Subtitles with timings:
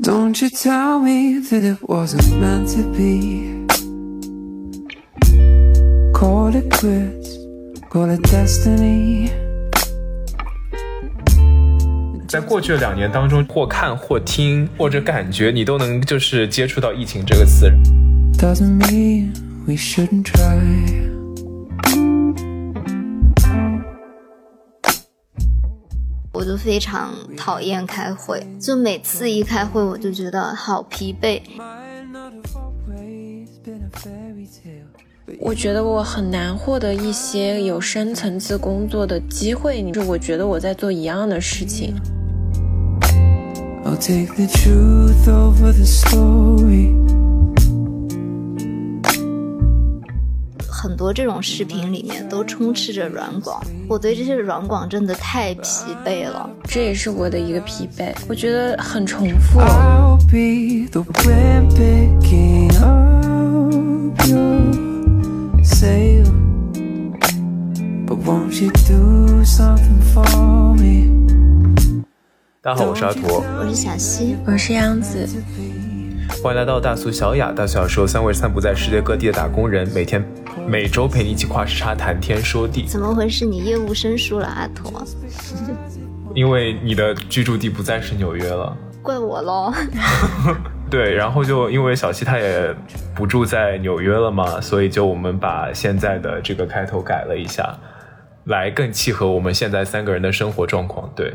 [0.00, 3.66] Don't you tell me that it wasn't meant to be.
[6.14, 7.36] Call it quits,
[7.90, 9.30] call it destiny.
[12.26, 17.70] 在过去的两年当中，或看或听或者感觉，你都能就是接触到疫情这个词。
[18.38, 19.34] Doesn't mean
[19.66, 21.11] we shouldn't try.
[26.52, 31.40] 就非常讨厌开会，就每次一开会我就觉得好疲惫。
[31.56, 34.84] Might not have always been a fairy tale.
[35.40, 41.94] 我觉得我很难获得一些有深层次工作的机会，就是我觉得我在做一样的事情。
[43.86, 46.92] I'll take the truth over the story.
[50.82, 56.50] 很多这种视频里面都充斥着软广，我对这些软广真的太疲惫了。
[56.64, 59.60] 这也是我的一个疲惫，我觉得很重复。
[59.60, 66.26] I'll be the wind picking up your sail.
[68.04, 72.02] But won't you do something for me?
[72.60, 73.20] 大家好，我是阿图，
[73.56, 75.28] 我是小溪，我是杨子，
[76.40, 77.52] 欢迎来到大苏小雅。
[77.52, 80.24] 大苏小说三位散布在世界各地的打工人，每天
[80.66, 82.84] 每周陪你一起跨时差谈天说地。
[82.86, 83.44] 怎么回事？
[83.44, 85.04] 你业务生疏了，阿驼，
[86.34, 88.76] 因为你的居住地不再是纽约了。
[89.02, 89.72] 怪我喽。
[90.90, 92.74] 对，然后就因为小西他也
[93.14, 97.74] 不住在纽约了嘛，所以就我们把现在的这个开头改了一下，
[98.44, 101.10] 来更契合我们现在三个人的生活状况。
[101.14, 101.34] 对，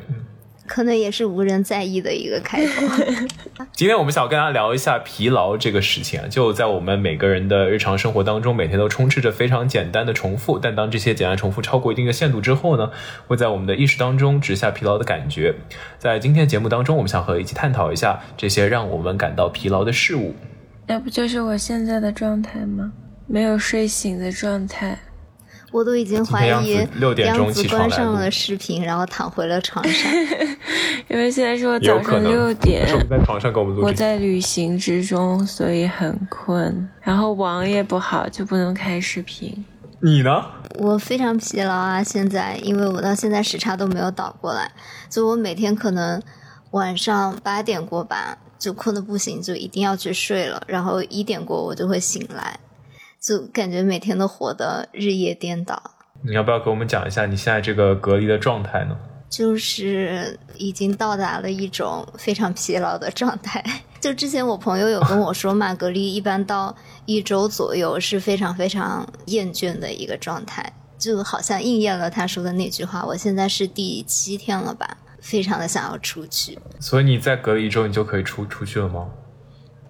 [0.68, 2.86] 可能也是无人在意的一个开头。
[3.74, 12.92] 今天我们想跟大家聊一下疲劳这个事情啊，就在我们每个人的日常生活当中，每天都充斥着非常简单的重复，但当这些简单重复超过一定的限度之后呢，
[13.28, 15.56] 会在我们的意识当中植下疲劳的感觉。
[15.98, 20.36] 在今天的节目当中，我们想和一起探讨一下这些让我们感到疲劳的事物。
[20.86, 22.92] 那不就是我现在的状态吗？
[23.28, 24.98] 没有睡醒的状态。
[25.72, 30.12] 我都已经怀疑今天杨子6点钟起床关上了视频，然后躺回了床上。
[31.10, 33.92] 因为现在是我早上六点是，我们在床上给我们录我。
[33.92, 36.90] 在旅行之中，所以很困。
[37.02, 39.66] 然后网也不好，就不能开视频。
[40.00, 40.46] 你呢？
[40.80, 44.72] 我非常疲劳啊，现在因为我到现在时差都没有倒过来，
[45.10, 46.22] 就我每天可能
[46.72, 52.60] 晚上八点过吧，就困得不行，就一定要去睡了，然后一点过我就会醒来，
[53.20, 55.82] 就感觉每天都活得日夜颠倒。
[56.24, 58.98] 你要不要给我们讲一下你现在这个隔离的状态呢？
[59.30, 63.64] 就是已经到达了一种非常疲劳的状态。
[64.00, 66.74] 就之前我朋友有跟我说嘛， 隔离一般到
[67.06, 73.06] 一周左右是非常非常厌倦的一个状态，就好像应验了他说的那句话。
[73.06, 76.58] 我现在是第七天了吧，非常的想要出去。
[76.80, 79.10] 所以你在隔离一周，你就可以出出去了吗？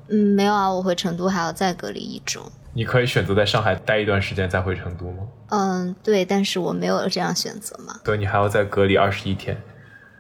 [0.10, 2.42] 嗯，没有啊，我回成都还要再隔离一周。
[2.78, 5.24] 你可以选择在上海待一段时间再回成都吗？
[5.50, 9.60] 嗯，对，但是我没有这样选择嘛，所以你还要再隔离二十一天。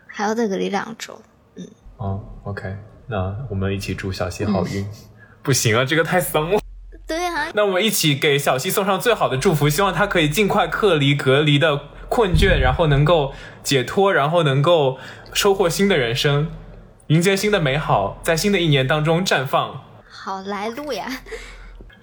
[0.07, 1.21] 还要再隔离两周。
[1.55, 1.67] 嗯
[1.97, 2.75] 哦，OK，
[3.05, 4.83] 那我们一起祝小西好运。
[5.43, 6.59] 不行啊，这个太丧了。
[7.05, 11.79] 对啊，那我们一起给小西送上最好的祝福，希望他可以尽快克离隔离的
[12.09, 14.97] 困倦，然后能够解脱，然后能够
[15.31, 16.49] 收获新的人生，
[17.09, 19.83] 迎接新的美好，在新的一年当中绽放。
[20.09, 21.21] 好来路呀。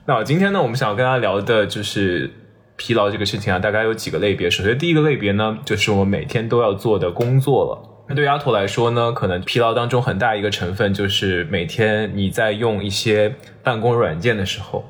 [0.07, 2.31] 那今天呢，我们想要跟大家聊的就是
[2.77, 4.51] 疲劳这个事情啊，大概有几个类别。
[4.51, 8.05] 首先，第一个类别呢，就是我们每天都要做的工作了。
[8.07, 14.85] 那对丫头来说呢，可能疲劳当中很大一个成分就是每天你在用一些办公软件的时候，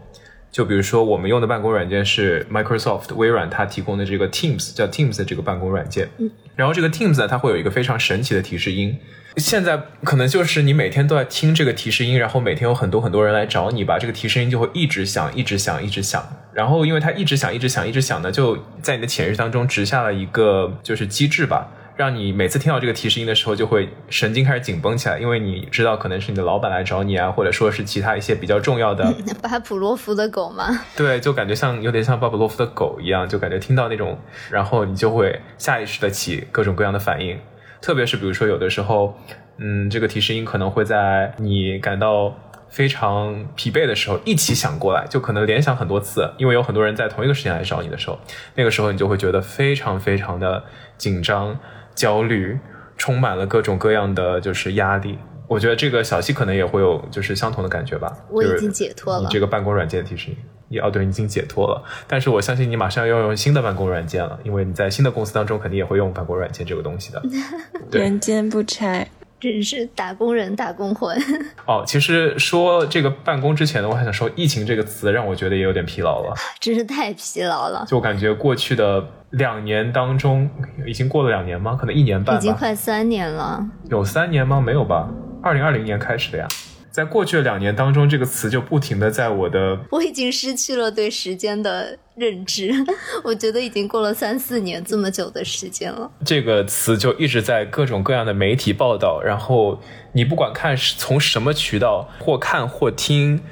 [0.55, 8.97] 就比如说我们用的办公软件是 Microsoft 微软它提供的这个 Teams 叫 Teams 的这个办公软件，嗯，然后这个 Teams 呢，它会有一个非常神奇的提示音。
[9.37, 16.25] 现在可能就是你每天都在听这个提示音，然后每天有很多很多人来找你吧，这个提示音就会一直响，一直响，一直响。
[16.53, 30.69] 然后因为它一直响，一直响，一直响呢，就在你的潜意识当中植下了一个就是机制吧，让你每次听到这个提示音的时候，就会神经开始紧绷起来，因为你知道可能是你的老板来找你啊，或者说是其他一些比较重要的 巴甫洛夫的狗吗？
[30.97, 34.19] 对，就感觉像有点像巴甫洛夫的狗一样，就感觉听到那种，
[34.51, 37.39] 然后你就会下意识的起各种各样的反应。
[37.81, 39.17] 特别是比如说有的时候，
[39.59, 42.35] 嗯，这个提示音可能会在你感到
[42.69, 48.19] 非常疲惫的时候一起响过来，就可能联想很多次，因为有很多人在同一个时间来找你的时候，
[48.57, 50.65] 那个时候你就会觉得非常非常的
[50.99, 51.57] 紧张、
[51.95, 52.59] 焦虑，
[52.97, 55.19] 充满了各种各样的就是压力。
[55.47, 58.09] 我觉得这个小溪可能也会有就是相同的感觉吧。
[58.31, 60.37] 就是我已经解脱了你这个办公软件提示音，
[60.69, 61.85] 你哦对，你已经解脱了。
[62.09, 67.23] 但是我相信你马上要用新的办公软件了，因为你在新的公司当中肯定也会用办公软件这个东西的。
[67.91, 69.07] 对人间不拆，
[69.41, 71.17] 真是打工人打工魂。
[71.67, 76.35] 哦，其实说这个办公之前呢，我还想说“疫情”这个词，让我觉得也有点疲劳了。
[76.61, 80.49] 真是太疲劳了，就感觉过去的两年当中，
[80.87, 81.77] 已经过了两年吗？
[81.79, 82.41] 可能一年半吧。
[82.41, 83.63] 已经快三年了。
[83.91, 84.61] 有三年吗？
[84.61, 85.09] 没有吧？
[85.43, 86.49] 二零二零年开始的呀。
[86.95, 89.77] 在过去的两年当中，这个词就不停的在我的……
[89.91, 92.71] 我已经失去了对时间的认知，
[93.25, 96.09] 我觉得已经过了三四年这么久的时间了。
[96.25, 99.81] 这个词就一直在各种各样的媒体报道，然后
[100.13, 103.43] 你不管看是从什么渠道或看或听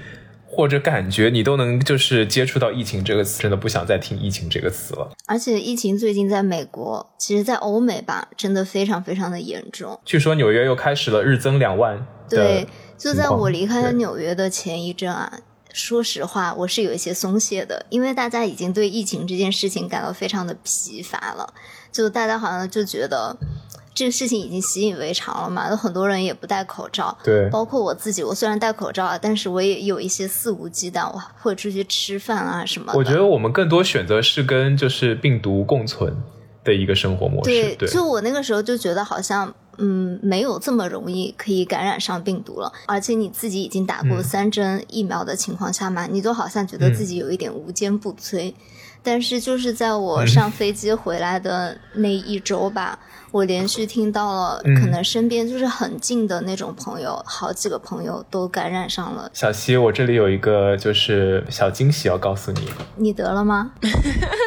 [0.47, 5.11] 或者感觉，你都能就是接触到疫情这个词，真的不想再听疫情这个词了。
[5.27, 9.99] 而且疫情最近在美国，其实，在欧美吧，真的非常非常的严重。
[10.05, 12.07] 据说纽约又开始了日增两万。
[12.31, 12.65] 对。
[13.03, 15.41] 就在我离开纽约的前一阵啊，
[15.73, 21.53] 说实话，我是有一些松懈的，因为大家已经对疫情这件事情感到非常的疲乏了，
[21.91, 23.37] 就大家好像就觉得
[23.93, 32.93] 这个事情已经习以为常了嘛，有很多人也不戴口罩，对，包括我自己，我虽然戴口罩啊，但是我也有一些肆无忌惮，我会出去吃饭啊什么。
[32.95, 36.17] 我觉得我们更多选择是跟就是病毒共存
[36.63, 39.53] 的一个生活模式，对，就我那个时候就觉得好像。
[39.79, 48.53] 嗯，没有这么容易可以感染上病毒了，而且你自己已经打过三针疫苗的情况下嘛，你都好像觉得自己有一点无坚不摧。
[49.05, 52.99] 但是就是在我上飞机回来的那一周吧。
[53.33, 59.29] 我连续听到了，可能身边就是很近的那种朋友，好几个朋友都感染上了。
[59.33, 62.69] 小西，我这里有一个就是小惊喜要告诉你。
[62.95, 63.73] 你得了吗？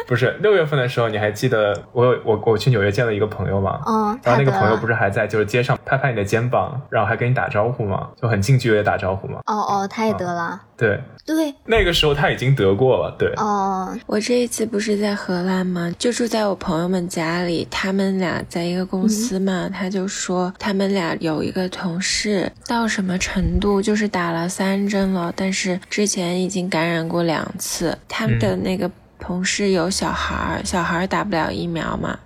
[0.06, 3.80] 不是，六月份的时候，你还记得我有我我去纽约见了一个朋友吗？
[3.86, 4.18] 嗯。
[4.22, 8.08] 然后那个朋友不是还在就是街上拍拍你的肩膀，然后还跟你打招呼吗？
[8.22, 9.40] 就很近距离的打招呼吗？
[9.46, 10.60] 哦哦，他也得了。
[10.76, 11.00] 对。
[11.26, 13.12] 对，那个时候他已经得过了。
[13.18, 15.92] 对，哦，我这一次不是在荷兰吗？
[15.98, 19.68] 就住在我朋友们家里，他们俩在一个公司嘛。
[19.68, 27.98] 他就说他们俩有一个同事到什么程度，就是打了三针了，但是之前已经感染过两次。
[28.06, 28.88] 他们的那个
[29.18, 32.16] 同事有小孩儿，小孩儿打不了疫苗嘛，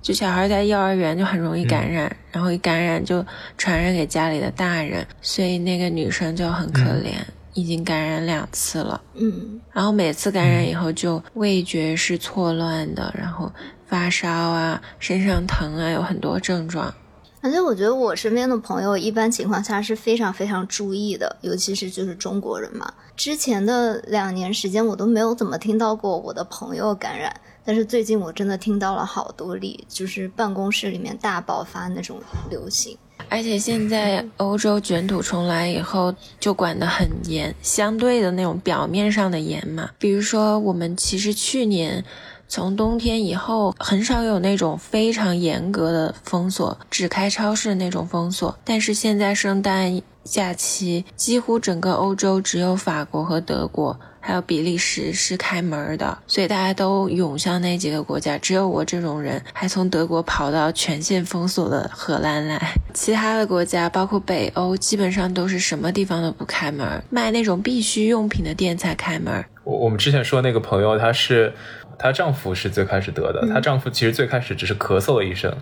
[0.00, 3.22] 就小孩在幼儿园就很容易感染，然后一感染就
[3.58, 7.12] 传染给家里的大人，所以那个女生就很可怜。
[7.58, 13.50] 已经感染两次了，嗯，然后每次感染以后就味觉是错乱的，然后
[13.84, 16.94] 发烧啊，身上疼啊，有很多症状。
[17.40, 22.92] 而且我觉得我身边的朋友一般情况下是非常非常注意的，尤其是就是中国人嘛。
[23.16, 27.34] 之前的两年时间我都没有怎么听到过我的朋友感染，
[27.64, 32.96] 但是最近我真的听到了好多例，就是办公室里面大爆发那种流行。
[33.28, 39.90] 而且现在欧洲卷土重来以后，就管得很严，相对的那种表面上的严嘛。
[39.98, 42.02] 比如说，我们其实去年
[42.48, 48.58] 从冬天以后，很少有那种非常严格的封锁，只开超市那种封锁。
[48.64, 53.98] 但是现在圣诞假期，几乎整个欧洲只有法国和德国。
[54.20, 58.36] 还有比利时是开门的，所以大家都涌向那几个国家。
[58.38, 62.60] 只有我这种人还从德国跑到全线封锁的荷兰来。
[62.92, 69.44] 其他的国家，包括北欧，基本上都是什么地方都不开门，卖那种必需用品的店才开门。
[69.64, 71.52] 我我们之前说那个朋友，她是
[71.98, 75.54] 她丈夫是最开始得的，她丈夫其实最开始只是咳嗽了一声，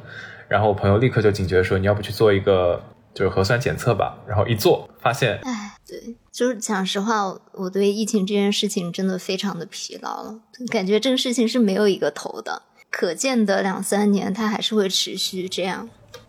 [0.49, 2.83] 然后我朋友立刻就警觉说，你要不去做一个
[3.15, 5.39] 就是核酸检测吧，然后一做发现。
[5.89, 15.89] 对，就是讲实话，我对疫情这件事情真的非常的疲劳了，感觉这个事情是没有一个头的，可见的两三年它还是会持续这样。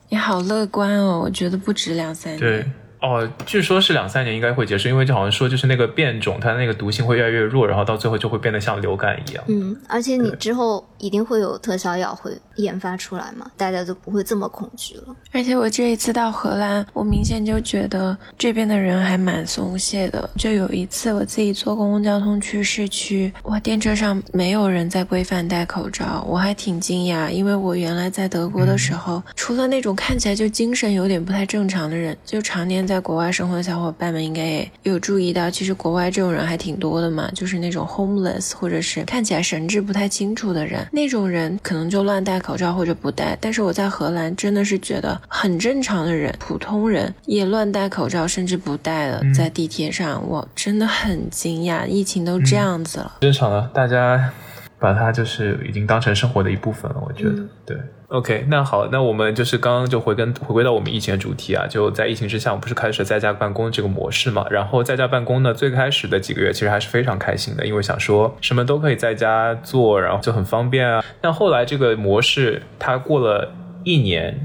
[0.10, 2.40] 你好乐观哦，我觉得不止两三年。
[2.40, 2.72] 对。
[3.08, 9.44] 哦，据说是两三年应该会结束，因为就好像说就是那个变种，它那个毒性会越来越弱，然后到最后就会变得像流感一样。
[9.48, 15.16] 嗯，而且你之后一定会有特效药会研发出来嘛，大家就不会这么恐惧了。
[15.32, 20.28] 而且我这一次到荷兰，我明显就觉得这边的人还蛮松懈的。
[20.36, 32.88] 就有一次我自己坐公共交通去市区，哇，电车上没有人在规范戴口罩，我还挺惊讶，因为我原来在德国的时候，除了那种看起来就精神有点不太正常的人，就常年。
[32.88, 43.38] 在国外生活的小伙伴们应该也有注意到，其实国外这种人还挺多的嘛，就是那种 homeless 或者是看起来神志不太清楚的人，那种人可能就乱戴口罩或者不戴。
[43.40, 54.32] 但是我在荷兰真的是觉得很正常的人，普通人也乱戴口罩，甚至不戴了，在地铁上，我真的很惊讶，疫情都这样子了，正常的，大家
[54.80, 57.78] 把它就是已经当成生活的一部分了，我觉得，对。
[58.10, 64.48] OK，那好，那我们就是刚刚就回跟回归到我们疫情的主题啊，就在疫情之下，我们不是开始在家办公这个模式嘛？
[64.50, 71.04] 然后在家办公呢，最开始的几个月其实还是非常开心的，因为想说什么都可以在家做，然后就很方便啊。
[71.20, 74.40] 但后来这个模式它过了一年、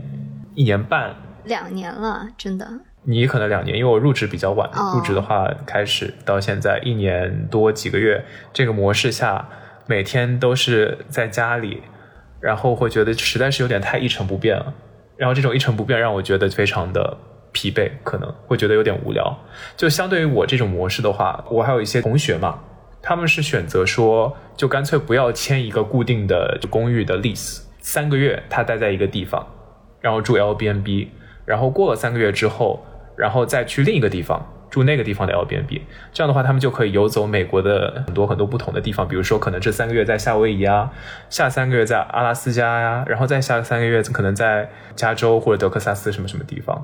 [0.57, 1.15] 一年半，
[1.45, 2.69] 两年了，真的。
[3.05, 9.49] 你可能两年，因为我入职比较晚，哦入职的话开始到现在一年多几个月，这个模式下，
[9.87, 11.83] 每天都是在家里，
[12.43, 14.75] 然后会觉得实在是有点太一成不变了，
[15.17, 17.17] 然后这种一成不变让我觉得非常的
[17.53, 19.39] 疲惫，可能会觉得有点无聊。
[19.77, 22.59] 就相对于我这种模式的话，我还有一些同学嘛，
[23.01, 29.47] 他们是选择说，就干脆不要签一个固定的公寓的 lease，三个月他待在一个地方，
[30.01, 31.13] 然后住 L B N B，
[31.47, 32.85] 然后过了三个月之后，
[33.17, 35.83] 然后再去另一个地方住那个地方的 Airbnb，
[36.15, 40.91] 这样的话，他们就可以游走美国的很多很多不同的地方，比如说可能这三个月在夏威夷啊，
[41.29, 46.83] 下三个月在阿拉斯加呀、然后再下三个月可能在加州或者德克萨斯什么什么地方。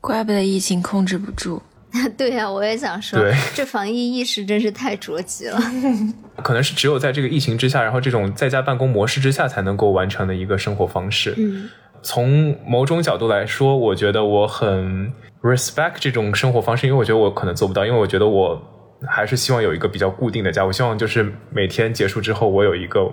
[0.00, 1.62] 怪不得疫情控制不住。
[2.16, 3.20] 对呀、我也想说，
[3.54, 5.60] 这防疫意识真是太着急了。
[6.42, 11.34] 可能是只有在这个疫情之下，然后这种在家办公模式之下才能够完成的一个生活方式。
[11.36, 11.68] 嗯，
[12.02, 18.60] 从某种角度来说，我觉得我很 respect 这种生活方式，因为我觉得我可能做不到，因为我觉得我
[19.06, 23.04] 还是希望有一个比较固定的家，我希望就是每天结束之后，我有一个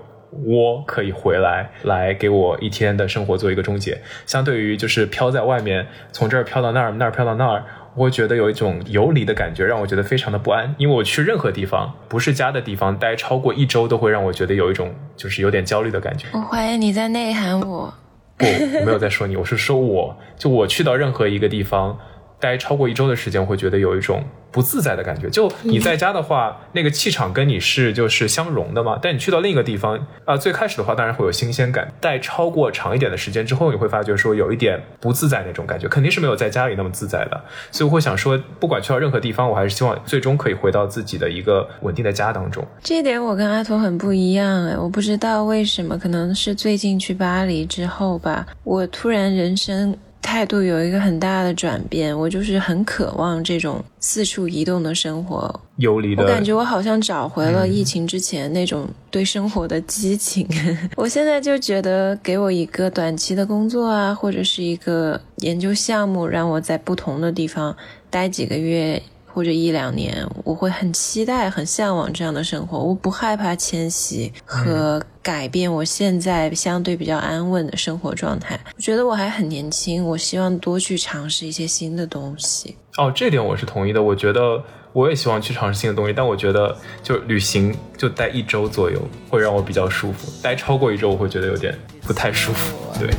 [0.45, 3.99] 窝可以回来，来给我一天的生活做一个终结。
[4.27, 7.63] 相对于就是飘在外面，从这儿飘到那儿，那儿飘到那儿。
[7.95, 10.73] 我会觉得有一种游离的感觉，让我觉得非常的不安。
[10.77, 16.27] 因为我去任何地方，不是家的地方，待超过一周，都会让我觉得有一种就是有点焦虑的感觉。
[16.31, 17.91] 我怀疑你在内涵我。
[18.37, 18.45] 不，
[18.79, 21.97] 我没有在说你，我是说我，就我去到任何一个地方
[22.39, 25.29] 待超过一周的时间，会觉得有一种不自在的感觉。
[25.29, 37.41] 就你在家的话，那个气场跟你是就是相融的嘛，但你去到另一个地方啊、最开始的话当然会有新鲜感，待超过长一点的时间之后，你会发觉说有一点不自在那种感觉，肯定是没有在家里那么自在的。
[37.71, 42.65] 所以我会想说，不管去到任何地方，我还是希望最终可以回到自己的一个稳定的家当中。
[42.81, 55.59] 这一点我跟阿驼很不一样哎，我不知道为什么，可能是最近去巴黎之后吧，我突然人生态度有一个很大的转变，我就是很渴望这种四处移动的生活。
[55.77, 60.47] 游离的，我感觉我好像找回了疫情之前那种对生活的激情。
[60.95, 67.75] 我现在就觉得，给我一个短期的工作啊，或者是一个研究项目，让我在不同的地方
[68.09, 69.01] 待几个月
[69.33, 72.79] 或者一两年，我会很期待、很向往这样的生活。
[72.79, 78.59] 我不害怕迁徙和改变我现在相对比较安稳的生活状态。
[78.75, 82.75] 我觉得我还很年轻，我希望多去尝试一些新的东西。
[82.97, 84.01] 哦，这点我是同意的。
[84.01, 92.75] 我觉得我也希望去尝试新的东西，但我觉得就旅行就待一周左右会让我比较舒服，待超过一周我会觉得有点不太舒服。
[92.99, 93.09] 对，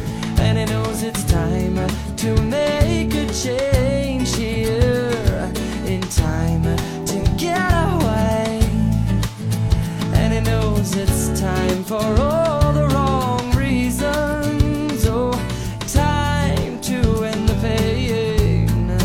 [11.91, 15.05] for all the wrong reasons.
[15.09, 15.33] Oh,
[15.89, 18.97] time to end the pain.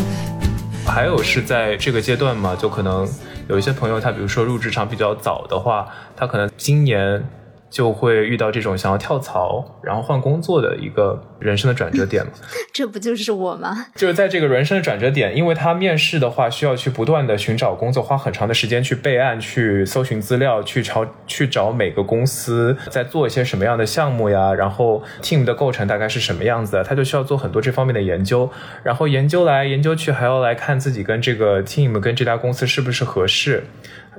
[0.86, 3.04] 还有是在这个阶段嘛，就可能
[3.48, 7.28] 有一些朋友他比如说入职场比较早的话，他可能今年
[7.68, 12.32] 就会遇到这种想要跳槽然后换工作的一个人生的转折点嘛。
[12.72, 13.86] 这不就是我吗？
[13.94, 28.50] 就是在这个人生的转折点，因为他面试的话需要去不断的寻找工作，花很长的时间去备案、去搜寻资料、去找去找每个公司在做一些什么样的项目呀，然后 team 的构成大概是什么样子的，他就需要做很多这方面的研究，
[28.82, 33.64] 然后研究来研究去，还要来看自己跟这个 team 跟这家公司是不是合适。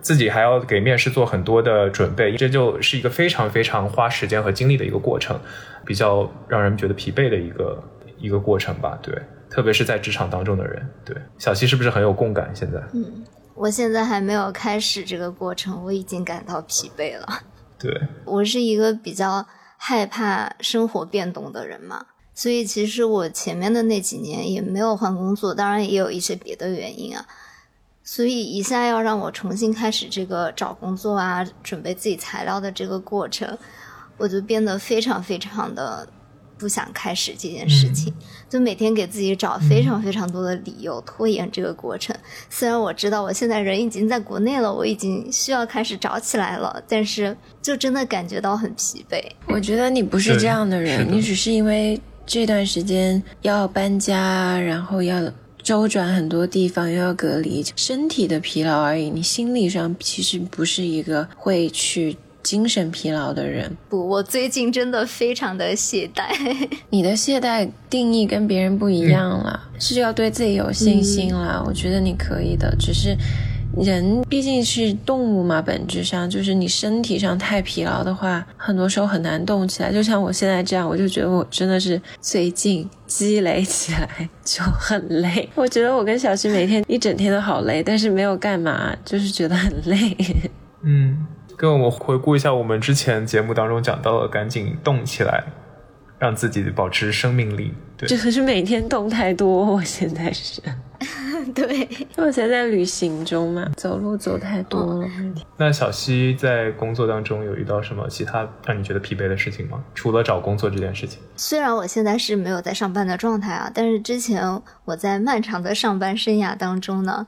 [0.01, 5.39] 自己还要给面试做很多的准备，这就是一个非常非常花时间和精力的一个过程，
[5.85, 7.83] 比较让人觉得疲惫的一个
[8.17, 8.97] 一个过程吧。
[9.01, 9.13] 对，
[9.49, 10.87] 特别是在职场当中的人。
[11.03, 12.51] 对，小七是不是很有共感？
[12.53, 13.25] 现在，嗯
[13.55, 17.27] 我现在还没有开始这个过程，我已经感到疲惫了。
[17.79, 17.91] 对，
[18.23, 19.43] 我是一个比较
[19.77, 27.25] 害怕生活变动的人嘛，所以其实我前面的那几年也没有换工作，当然也有一些别的原因啊。
[28.09, 33.57] 所以一下要让我重新开始这个找工作啊，准备自己材料的这个过程，
[34.15, 36.07] 我就变得非常非常的
[36.57, 38.13] 不想开始这件事情，
[38.49, 42.15] 就每天给自己找非常非常多的理由拖延这个过程。
[42.49, 49.21] 虽然我知道我现在人已经在国内了，我已经需要开始找起来了，但是就真的感觉到很疲惫。
[49.49, 55.21] 我觉得你不是这样的人，的你只是因为这段时间要搬家，然后要
[55.67, 59.09] 周转很多地方，又要隔离，身体的疲劳而已。
[59.09, 63.75] 你心理上其实不是一个会去精神疲劳的人。
[63.89, 66.23] 不，我最近真的非常的懈怠。
[66.89, 71.61] 你的懈怠定义跟别人不一样了，是要对自己有信心啦。
[71.67, 73.13] 我觉得你可以的，只是
[73.83, 79.91] 人毕竟是动物嘛，本质上就是你身体上太疲劳的话，很多时候很难动起来。
[79.91, 85.47] 就像我现在这样，我就觉得我真的是最近积累起来就很累。
[85.55, 90.15] 我觉得我跟小徐每天一整天都好累，但是没有干嘛，就是觉得很累。
[90.83, 91.25] 嗯，
[91.57, 95.43] 跟我们回顾一下我们之前节目当中讲到的，赶紧动起来，
[96.19, 97.73] 让自己保持生命力。
[97.97, 100.61] 对，就是每天动太多，我现在是。
[101.53, 101.87] 对，
[102.17, 105.07] 我现在旅行中嘛，走路走太多了。
[105.55, 109.81] 那小溪在工作当中有遇到什么其他让你觉得疲惫的事情吗？
[109.93, 111.19] 除了找工作这件事情。
[111.35, 117.25] 虽然我现在是没有在上班的状态啊，但是之前我在漫长的上班生涯当中呢，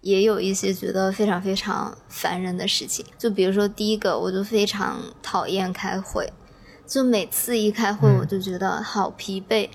[0.00, 3.04] 也有一些觉得非常非常烦人的事情。
[3.18, 6.32] 就比如说第一个，我就非常讨厌开会，
[6.86, 9.68] 就每次一开会我就觉得好疲惫。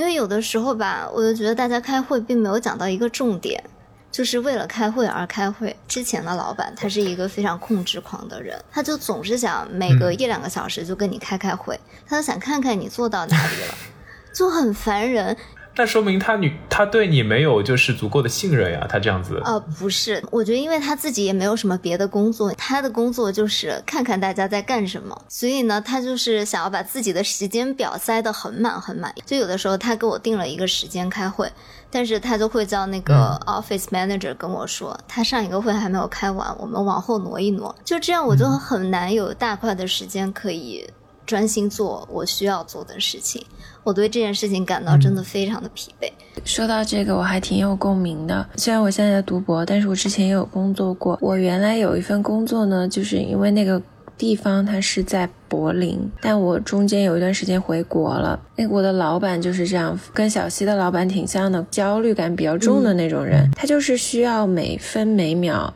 [0.00, 3.62] 因为有的时候吧，我就觉得大家开会并没有讲到一个重点，
[4.10, 5.76] 就是为了开会而开会。
[5.86, 13.74] 之前的老板他是一个非常控制狂的人，他就总是想每隔一两个小时就跟你开开会，他就想看看你做到哪里了，
[14.32, 15.36] 就很烦人。
[15.76, 19.40] 那说明他女他对你没有就是足够的信任呀，他这样子。
[19.44, 29.14] 呃，不是，我觉得因为他自己也没有什么别的工作，他的工作就是看看大家在干什么，所以呢，他就是想要把自己的时间表塞得很满很满。
[29.24, 31.50] 就有的时候他给我定了一个时间开会，
[31.90, 37.74] 但是他就会叫那个 office manager 跟我说，他上一个会还没有开完，我们往后挪一挪。
[37.84, 40.86] 就这样，我就很难有大块的时间可以
[41.30, 43.40] 专心做我需要做的事情。
[43.84, 46.10] 我对这件事情感到真的非常的疲惫。
[46.44, 48.44] 说到这个，我还挺有共鸣的。
[48.56, 51.16] 虽然我现在在读博，但是我之前也有工作过。
[51.22, 53.80] 我原来有一份工作呢，就是因为那个
[54.18, 58.38] 地方它是在柏林，但我中间有一段时间回国了。
[58.56, 63.48] 那我的老板就是这样，跟小溪的老板挺像的，焦虑感比较重的那种人。
[63.56, 65.72] 他就是需要每分每秒。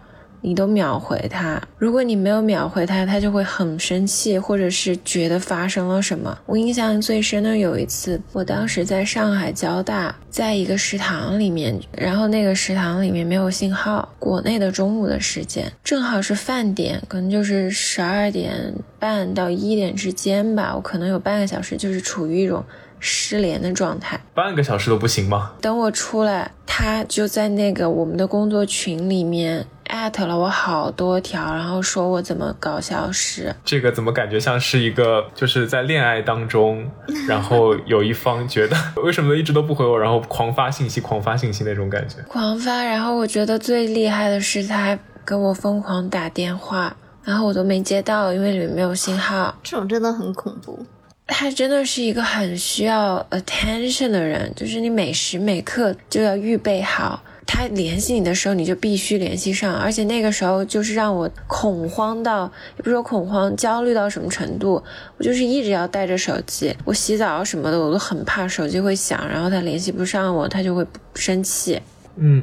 [0.47, 6.39] 你都秒回他，如果你没有秒回他，他就会很生气，或者是觉得发生了什么。
[6.45, 22.63] 我印象最深的有一次，我当时在上海交大，在一个食堂里面，然后那个食堂里面没有信号，国内的中午的时间，正好是饭点，可能就是十二点半到一点之间吧，我可能有半个小时就是处于一种
[23.01, 25.53] 失联的状态，半个小时都不行吗？
[25.63, 29.67] 等我出来，他就在那个我们的工作群里面。
[29.87, 33.55] 艾特了我好多条，然后说我怎么搞消失。
[33.65, 36.91] 这个怎么感觉像是一个就是在恋爱当中，
[37.29, 42.17] 然后有一方觉得 为什么一直都不回我，然后狂发信息、狂发信息那种感觉。
[42.29, 49.55] 狂发，然后我觉得最厉害的是他还跟我疯狂打电话，然后我都没接到，因为里面没有信号。
[49.63, 50.85] 这种真的很恐怖。
[51.27, 57.23] 他真的是一个很需要 attention 的人，就是你每时每刻就要预备好。
[57.47, 64.83] 他联系你的时候，你就必须联系上，而且那个时候就是让我恐慌到，也不是说恐慌，焦虑到什么程度，
[65.19, 71.81] 我就是一直要带着手机，我洗澡什么的，我都很怕手机会响，然后他联系不上我，他就会生气。
[72.17, 72.43] 嗯，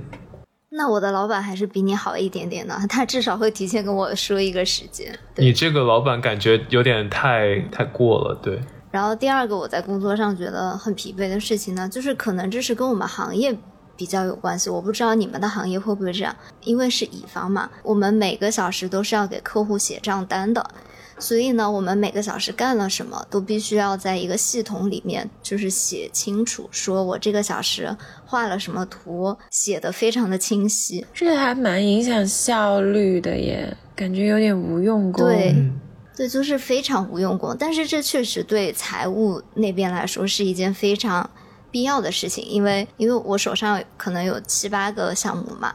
[0.70, 5.18] 那我的老板还是比你好一点点的，他至少会提前跟我说一个时间。
[5.38, 8.60] 你这个老板感觉有点太太过了，对。
[8.92, 13.58] 然后第二个我在工作上觉得很疲惫的事情呢，就是可能这是跟我们行业。
[13.96, 20.72] 比较有关系，我不知道你们的行业会不会这样，因为是乙方嘛，我们每个小时都是要给客户写账单的，
[21.20, 35.26] 所以呢，我们每个小时干了什么都必须要在一个系统里面，就是写清楚，说我这个小时画了什么图，写的非常的清晰，这还蛮影响效率的耶，感觉有点无用功。
[35.26, 35.56] 对，
[36.16, 41.30] 对，就是非常无用功，但是这确实对财务那边来说是一件非常。
[41.72, 45.74] 必要的事情，因为因为我手上可能有七八个项目嘛，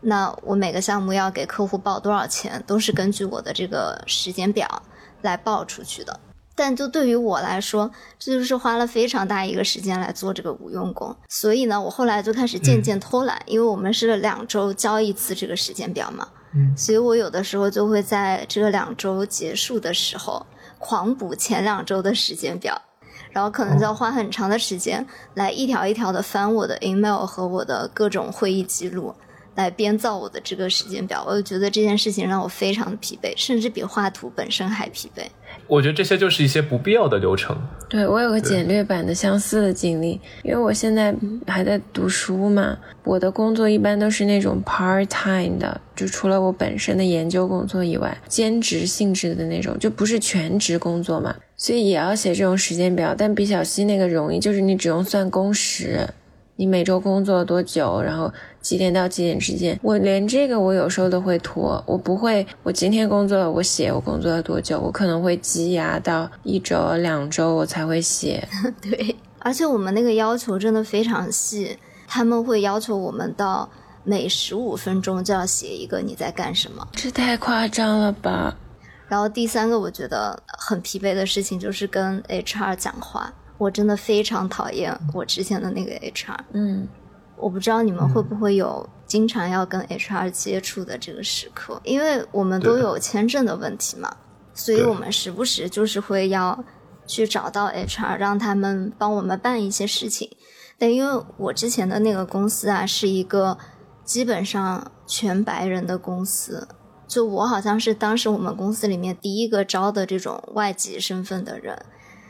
[0.00, 4.82] 那我每个项目要给客户报多少钱，都是根据我的这个时间表
[5.22, 6.18] 来报出去的。
[6.56, 11.16] 但就对于我来说，这就是花了非常大一个时间来做这个无用功。
[11.28, 20.46] 所以呢，我后来就开始渐渐偷懒，因为我们是两周交一次这个时间表嘛，嗯，所以我有的时候就会在这个两周结束的时候
[20.78, 22.80] 狂补前两周的时间表。
[23.34, 29.12] 然后可能就要花很长的时间来一条一条的翻我的 email 和我的各种会议记录，
[29.56, 31.24] 来编造我的这个时间表。
[31.26, 35.22] 我就觉得这件事情让我非常的疲惫，甚至比画图本身还疲惫。
[35.66, 37.56] 我觉得这些就是一些不必要的流程。
[37.88, 41.14] 对我有个简略版的相似的经历，因为我现在
[41.46, 51.34] 还在读书嘛，我的工作一般都是那种 part time 的，就除了我本身的研究工作以外，兼职性质的那种，就不是全职工作嘛。
[51.64, 56.06] 所以也要写这种时间表，但比小溪那个容易，就是你只用算工时，
[56.56, 68.46] 你每周工作多久，然后几点到几点之间，我连这个我有时候都会拖，我不会，我今天工作了，我写我工作了多久，我可能会积压到一周、两周我才会写。
[68.82, 73.66] 对，而且我们那个要求真的非常细，他们会要求我们到
[74.02, 76.86] 每十五分钟就要写一个你在干什么。
[76.92, 78.54] 这太夸张了吧！
[79.08, 86.38] 然后第三个我觉得很疲惫的事情就是跟 HR 讲话，我真的非常讨厌我之前的那个 HR。
[86.52, 86.88] 嗯。
[87.36, 94.16] 我不知道你们会不会有经常要跟 HR 接触的这个时刻，因为我们都有签证的问题嘛，
[94.54, 96.64] 所以我们时不时就是会要
[97.08, 100.30] 去找到 HR，让他们帮我们办一些事情。
[100.78, 103.58] 但因为我之前的那个公司啊，是一个
[104.04, 106.66] 基本上全白人的公司，
[107.14, 111.78] 就我好像是当时我们公司里面第一个招的这种外籍身份的人。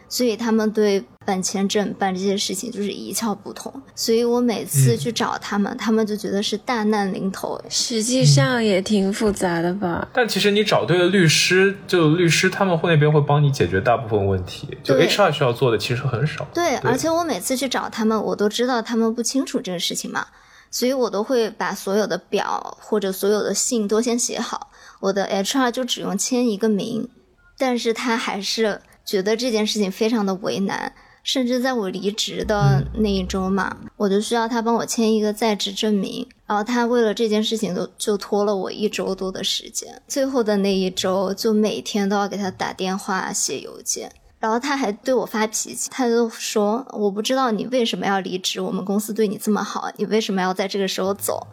[0.07, 3.73] 所以他们对办签证、办这些事情就是一窍不通。
[3.97, 7.61] 所以我每次去找他们，他们就觉得是大难临头。
[7.69, 10.07] 实际上也挺复杂的吧？
[10.13, 14.79] 但其实你找对了律师，就律师他们会那边会帮你解决大部分问题。
[14.85, 16.47] 就 HR 需要做的其实很少。
[16.55, 20.27] 对，而且我每次去找他们，我都知道他们不清楚这个事情嘛，
[20.75, 24.71] 所以我都会把所有的表或者所有的信都先写好。
[24.99, 27.09] 我的 HR 就只用签一个名，
[27.57, 28.83] 但是他还是。
[29.07, 30.91] 觉得这件事情非常的为难，
[31.23, 44.11] 甚至在我离职的那一周嘛，我就需要他帮我签一个在职证明，然后他为了这件事情都就拖了我一周多的时间，最后的那一周就每天都要给他打电话、写邮件，
[44.45, 51.47] 然后他还对我发脾气，他就说我不知道你为什么要离职，我们公司对你这么好，你为什么要在这个时候走？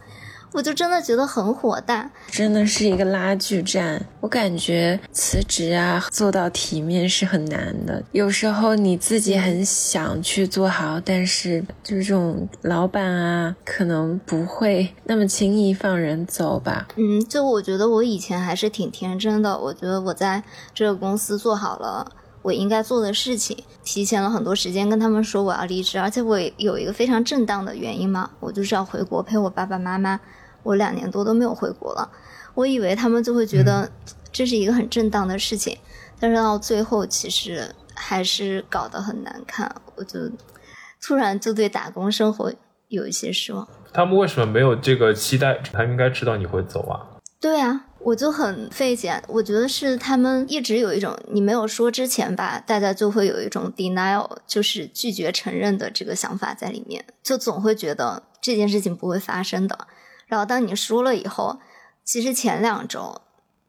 [0.51, 4.06] 我就真的觉得很火大，真的是一个拉锯战。
[4.19, 8.04] 我感觉辞职啊，做到体面是很难的。
[8.12, 16.89] 有时候你自己很想去做好，但是就是这种老板啊，可能不会那么轻易放人走吧。
[16.97, 22.06] 嗯，就我觉得我以前还是挺天真的，我觉得我在这个公司做好了
[22.41, 30.19] 我应该做的事情，提前了很多时间跟他们说我要离职，而且我有一个非常正当的原因嘛，我就是要回国陪我爸爸妈妈。
[30.63, 32.08] 我两年多都没有回国了，
[32.54, 33.91] 我以为他们就会觉得
[34.32, 35.75] 这是一个很正当的事情，
[36.19, 40.19] 但是到最后其实还是搞得很难看，我就
[41.01, 42.54] 突然就对打工生活
[42.89, 43.67] 有一些失望。
[43.91, 45.60] 他们为什么没有这个期待？
[45.73, 47.17] 他应该知道你会走啊。
[47.39, 49.22] 对啊，我就很费解。
[49.28, 59.88] 我觉得是他们一直有一种你没有说之前吧，大家就会有一种 denial，就是拒绝承认的这个想法在里面，就总会觉得这件事情不会发生的。
[60.26, 61.60] 然后当你输了以后，
[62.04, 63.22] 其实前两周，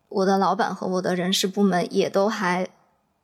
[0.08, 2.68] 我的老板和我的人事部门也都还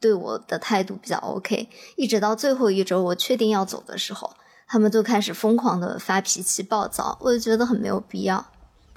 [0.01, 4.35] 对我的态度比较 OK，一直到最后一周我确定要走的时候，
[4.67, 8.47] 他们就开始疯狂的发脾气暴躁，我就觉得很没有必要。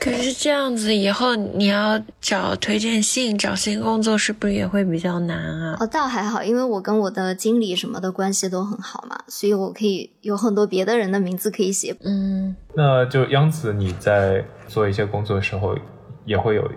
[0.04, 5.78] 可是这样子以后你要找推荐信、找新工作，是不是也会比较难啊？
[5.80, 11.96] 哦，倒还好，因为我跟我的经理什么的关系都很好嘛，所以我可以有很多别的人的名字可以写。
[12.04, 15.78] 嗯，那就央子，你在做一些工作的时候，
[16.26, 16.68] 也会有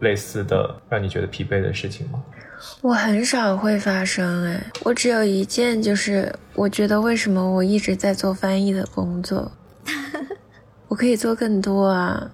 [0.00, 2.20] 类似的让你觉得疲惫的事情吗？
[2.80, 9.52] 我很少会发生，哎，我只有一件，就是我觉得为什么我一直在做翻译的工作，
[10.88, 12.28] 我可以做更多啊。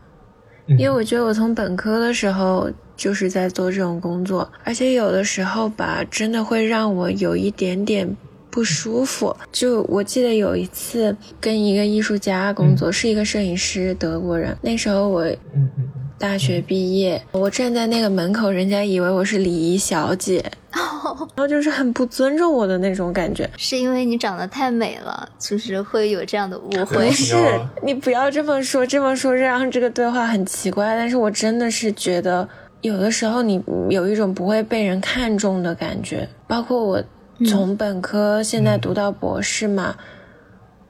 [0.77, 8.17] 因为我觉得我从本科的时候就是在做这种工作，而且有的时候吧，真的会让我有一点点
[8.51, 9.35] 不舒服。
[9.53, 14.57] 就我记得有一次跟一个艺术家工作，是一个摄影师，德国人。
[14.61, 15.25] 那时候我
[16.19, 20.45] 大学毕业，我站在那个门口，人家以为我是礼仪小姐。
[20.71, 20.83] 然
[21.37, 27.09] 后就是很不尊重我的那种感觉，是因为你长得太美了，就是会有这样的误会。
[27.09, 27.37] 不是，
[27.83, 30.97] 你不要这么说，这么说让这个对话很奇怪。
[30.97, 32.47] 但是我真的是觉得，
[32.83, 36.29] 有的时候你有一种不会被人看重的感觉。
[36.47, 37.03] 包括我
[37.47, 39.97] 从本科现在读到博士嘛，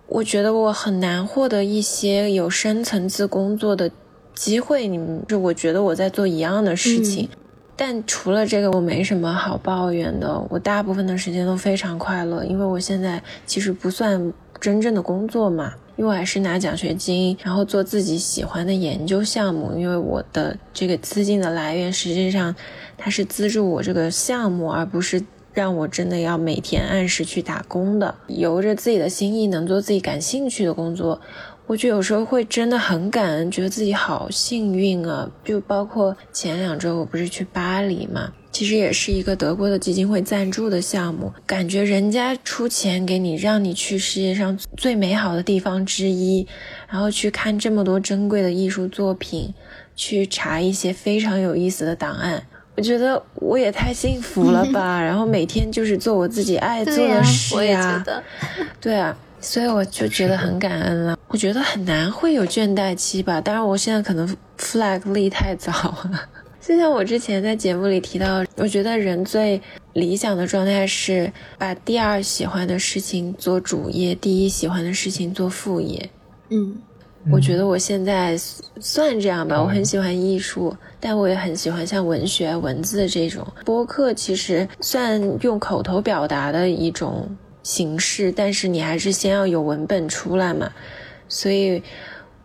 [0.06, 3.90] 我觉得我很难获得一些有深层次工作的
[4.38, 4.86] 机会。
[4.86, 7.28] 你们就我觉得我在做一样的事情。
[7.76, 10.44] 但除了这个，我没什么好抱怨的。
[10.48, 19.78] 我大部分的时间都非常快乐，因为我现在其实不算真正的工作嘛，因为我还是拿奖学金，然后做自己喜欢的研究项目。
[19.78, 22.52] 因为我的这个资金的来源，实际上
[22.96, 25.22] 它是资助我这个项目，而不是
[25.54, 28.12] 让我真的要每天按时去打工的。
[28.26, 31.20] 由着自己的心意，能做自己感兴趣的工作。
[31.68, 35.30] 我觉得有时候会真的很感恩，觉得自己好幸运啊！
[35.44, 46.46] 就包括前两周我不是去巴黎嘛，其实也是一个德国的基金会赞助的项目，感觉人家出钱给你，让你去世界上最美好的地方之一，
[46.88, 49.52] 然后去看这么多珍贵的艺术作品，
[49.94, 52.42] 去查一些非常有意思的档案。
[52.76, 54.98] 我觉得我也太幸福了吧！
[55.04, 58.22] 然后每天就是做我自己爱做的事我也觉得，
[58.80, 61.18] 对啊，所以我就觉得很感恩了。
[61.28, 66.22] 我觉得很难会有倦怠期吧，当然我现在可能 flag 立太早了。
[66.60, 69.60] 就像我之前在节目里提到，我觉得人最
[69.94, 76.10] 理想的状态是把第二喜欢的事情做主业，第一喜欢的事情做副业。
[76.50, 76.76] 嗯，
[77.32, 78.36] 我觉得我现在
[78.80, 84.12] 算这样吧，我很喜欢艺术，但我也很喜欢像文学、文字这种播客。
[84.12, 87.26] 其实算用口头表达的一种
[87.68, 90.70] 形式，但是你还是先要有文本出来嘛。
[91.28, 91.82] 所以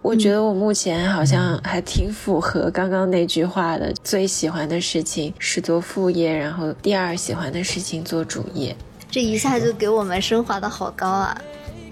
[0.02, 8.76] 我觉得我目前好像还挺符合刚刚那句话的：最喜欢的事情是做副业，然后第二喜欢的事情做主业。
[9.10, 11.42] 这一下就给我们升华的好高啊！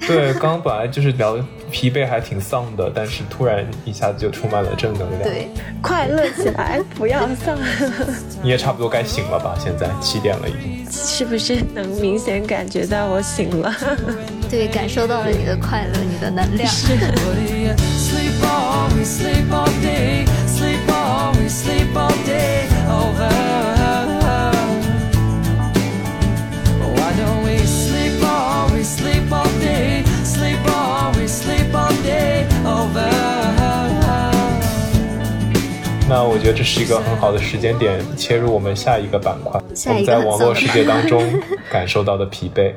[0.07, 1.37] 对，刚刚本来就是聊
[1.71, 5.23] 疲惫还挺丧的，但是突然一下子就充满了正能量。
[5.23, 5.47] 对，
[5.81, 7.57] 快乐起来， 不要丧。
[8.41, 9.55] 你也差不多该醒了吧？
[9.59, 10.85] 现在七点了已经。
[10.91, 13.73] 是不是能明显感觉到我醒了？
[14.49, 16.69] 对，感受到了你的快乐，你的能量。
[21.91, 23.80] What
[36.11, 41.23] 那我觉得这是一个很好的时间点，切入我们下一个板块，我们在网络世界当中
[41.71, 42.73] 感受到的疲惫。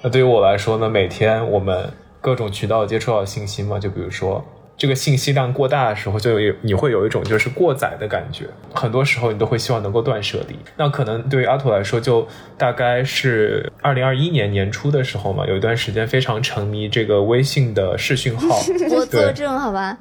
[0.00, 4.42] 那对于我来说呢，每天我们各种渠道接触到信息嘛，就比如说
[4.78, 8.46] 这个信息量过大的时候，就有你会有一种就是过载的感觉。
[8.72, 10.58] 很多时候你都会希望能够断舍离。
[10.78, 18.58] 那可能对于阿土来说，就大概是二零二一年年初的时候嘛，有一段时间非常沉迷这个微信的视讯号。
[18.96, 19.98] 我作证好吧。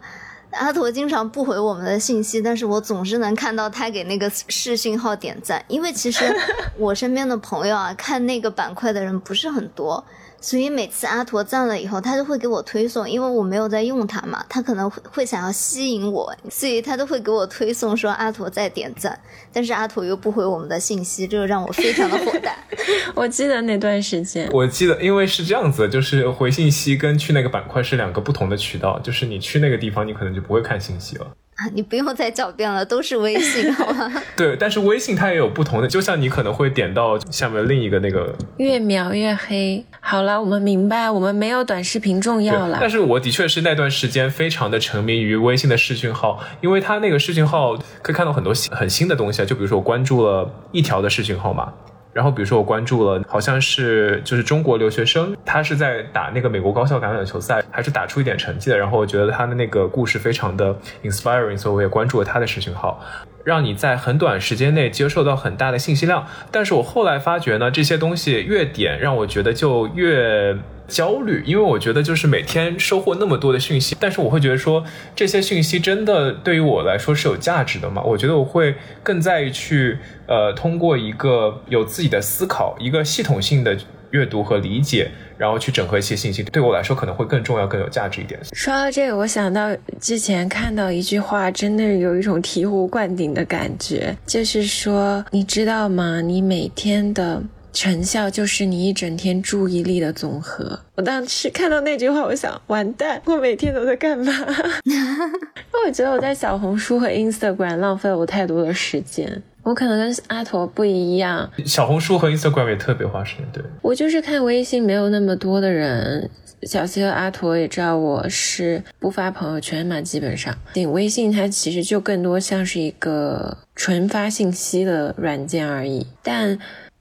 [0.52, 5.64] 阿驼经常不回我们的信息，但是我总是能看到他给那个视讯号点赞。
[5.68, 6.26] 因为其实
[6.78, 10.04] 我身边的朋友啊，看那个板块的人不是很多，
[10.42, 19.20] 所以每次阿驼赞了以后，他就会给我推送，因为我没有在用它嘛，他可能会会想要吸引我，所以他都会给我推送说阿驼在点赞，
[19.54, 22.56] 但是阿驼又不回我们的信息，这个让我非常的火大。
[23.16, 31.28] 我记得那段时间，我记得，因为是这样子，就是回信息跟去那个板块是两个不同的渠道，就是你去那个地方，你可能就不会看信息了。
[31.56, 34.14] 啊，你不用再狡辩了，都是微信，好吗？
[34.38, 39.84] 对，但是微信它也有不同的，就像你可能会点到下面另一个那个，越描越黑。
[40.00, 42.88] 好了，我们明白，我们没有短视频重要了但。
[42.88, 51.74] 是我的确是那段时间非常的沉迷于微信的视讯号，因为它那个视讯号可以看到很多新很新的东西啊，就比如说我关注了一条的视讯号嘛。
[52.18, 58.76] 然后，比如说我关注了，好像是就是中国留学生，他是在打那个美国高校橄榄球赛，还是打出一点成绩的。
[58.76, 63.00] 然后我觉得他的那个故事非常的 inspiring，所以我也关注了他的视频号，
[63.44, 66.26] 让你在很短时间内接受到很大的信息量。
[66.50, 74.84] 但是我后来发觉呢，这些东西越点，让我觉得就越焦虑，因为我觉得就是每天收获那么多的讯息，但是我会觉得说
[75.16, 78.02] 这些讯息真的对于我来说是有价值的吗？
[78.04, 79.98] 我觉得我会更在意去
[80.28, 83.78] 呃通过一个有自己的思考，一个系统性的
[84.12, 88.40] 阅读和理解，然后去整合一些信息，对我来说可能会更重要、更有价值一点。
[88.54, 96.22] 说到这个，我想到之前看到一句话，真的有一种醍醐灌顶的感觉，就是说，你知道吗？
[96.22, 97.44] 你每天的
[97.78, 100.80] 成效就是你一整天注意力的总和。
[100.96, 104.34] 我当时看到那句话，我想，完蛋，我每天都在干嘛？
[104.84, 109.44] 因为我觉得我在小红书和 Instagram 浪费了我太多的时间。
[109.62, 113.64] 我可能跟阿驼不一样，小红书和 Instagram 也特别花时间，对。
[113.84, 116.28] 我就是看微信没有那么多的人。
[116.64, 120.52] 小西和阿驼也知道我是不发朋友圈嘛，基本上。
[120.92, 126.08] 微信它其实就更多像是一个纯发信息的软件而已。
[126.24, 126.58] 但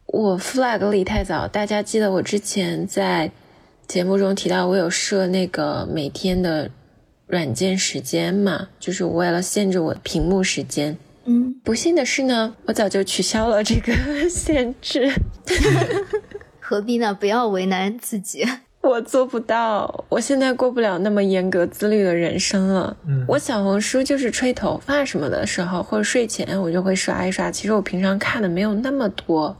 [0.06, 3.30] 我 flag 立太早，大家记得我之前在
[3.86, 6.70] 节目中提到我有设那个每天的
[7.26, 10.96] 软件时间嘛，就是为了限制我屏幕时间。
[11.24, 13.92] 嗯，不幸的是呢，我早就取消了这个
[14.30, 15.12] 限制。
[16.60, 17.12] 何必呢？
[17.12, 18.46] 不要为难自己。
[18.80, 22.96] 我做不到，我现在过不了那么严格自律的人生了。
[23.08, 27.50] 嗯我小红书就是吹头发什么的时候，或者睡前我就会刷一刷。
[27.50, 29.56] 其实我平常看的没有那么多，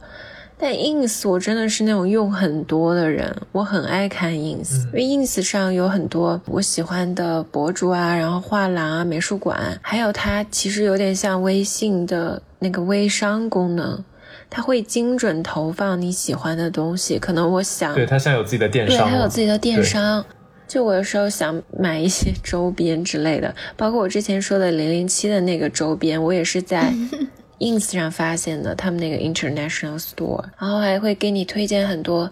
[0.59, 14.03] 但 ins 我真的是那种用很多的人，我很爱看 ins，、因为 ins 上有很多我喜欢的博主啊，然后画廊啊、美术馆，还有它其实有点像微信的那个微商功能。
[14.49, 17.19] 它会精准投放你喜欢的东西。
[17.19, 20.23] 可能我想，对他现在有自己的电对商对它有自己的电商。
[20.65, 26.93] 就我有时候想买一些周边之类的，包括我之前说的零零七的那个周边，我也是在
[27.59, 32.31] ins 上发现的，他们那个 international store，然后还会给你推荐很多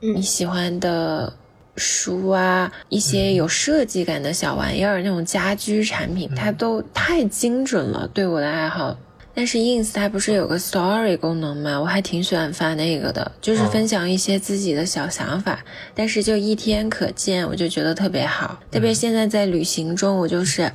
[0.00, 1.32] 你喜欢的
[1.76, 8.96] 书啊，一些有设计感的小玩意儿，那种家居产品，它都太精准了，对我的爱好。
[9.32, 11.80] 但是 ins 它不是有个 story 功能吗？
[11.80, 18.58] 我还挺喜欢发那个的，就是分享一些自己的小想法，但是就一天可见，我就觉得特别好。
[18.72, 20.70] 特别现在在旅行中，我就是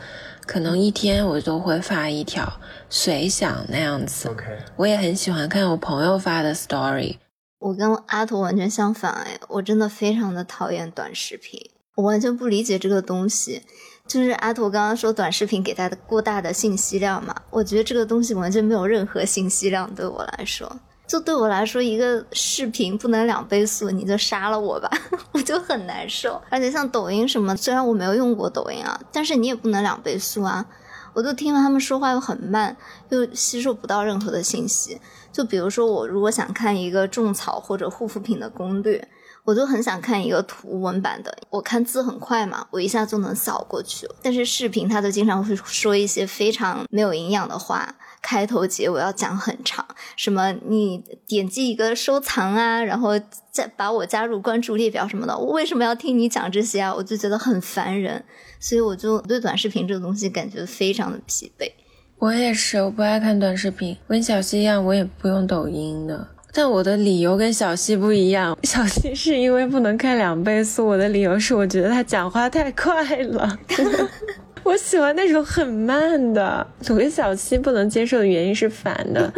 [0.46, 4.30] 可能一天我都会发一条随想那样子。
[4.30, 7.18] OK，我也很喜欢看我朋友发的 story，
[7.60, 11.60] 我跟阿图完全相反哎，我真的非常的讨厌短视频，
[11.96, 13.64] 我完全不理解这个东西。
[14.08, 20.80] 就是阿图刚刚说短视频给他的过大的信息量嘛，我觉得这个东西完全没有任何信息量对我来说。
[21.08, 24.90] 就对我来说，一个视频不能两倍速，你就杀了我吧，
[25.34, 26.42] 我就很难受。
[26.50, 30.66] 而且像抖音什么，虽然我没有用过抖音啊，但是你也不能两倍速啊。
[31.14, 32.76] 我都听了他们说话又很慢，
[33.10, 35.00] 又吸收不到任何的信息。
[35.32, 39.08] 就比如说，我如果想看一个种草或者护肤品的攻略，
[39.46, 41.38] 我就很想看一个图文版的。
[41.50, 44.06] 我看字很快嘛，我一下就能扫过去。
[44.22, 53.12] 但是视频它就经常会说一些非常没有营养的话，开头结尾要讲很长，什么你点击一个收藏啊，然后
[53.52, 55.38] 再把我加入关注列表什么的。
[55.38, 56.94] 我为什么要听你讲这些啊？
[56.94, 58.26] 我就觉得很烦人，
[58.60, 61.72] 所以我就对短视频这个东西感觉非常的疲惫。
[62.18, 63.96] 我也是，我不爱看短视频。
[64.08, 66.30] 我跟小溪一样，我也不用抖音的。
[66.58, 73.60] 但我的理由跟小溪不一样，小溪是因为不能开两倍速，我的理由是我觉得他讲话太快了。
[74.64, 76.66] 我喜欢那种很慢的。
[76.88, 79.32] 我跟小溪不能接受的原因是反的，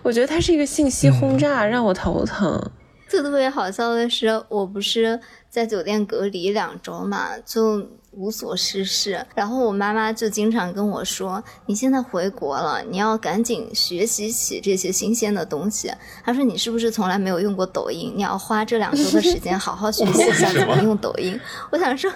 [0.00, 2.70] 我觉得他是一个信息轰炸，让我头疼。
[3.10, 9.24] 特特别好笑的是，我不是在酒店隔离两周嘛，就无所事事。
[9.34, 15.90] 然后我妈妈就经常跟我说：“你现在回国了，你要赶紧学习起这些新鲜的东西。”
[16.24, 18.12] 她说：“你是不是从来没有用过抖音？
[18.16, 21.38] 你要花这两周的时间好好学习一下怎么用抖音。”
[21.70, 22.10] 我想说，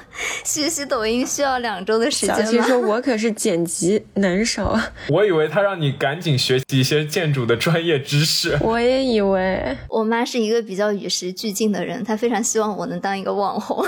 [0.45, 2.45] 学习抖音需要两周的时间吗？
[2.45, 4.77] 溪说：“我可是剪辑能手。
[5.09, 8.59] 我以为他让你赶紧学习一些建筑的专业知识”。
[8.63, 13.85] 我也以为，我妈是一个比较与时俱进的人，她非常希望我能当一个网红。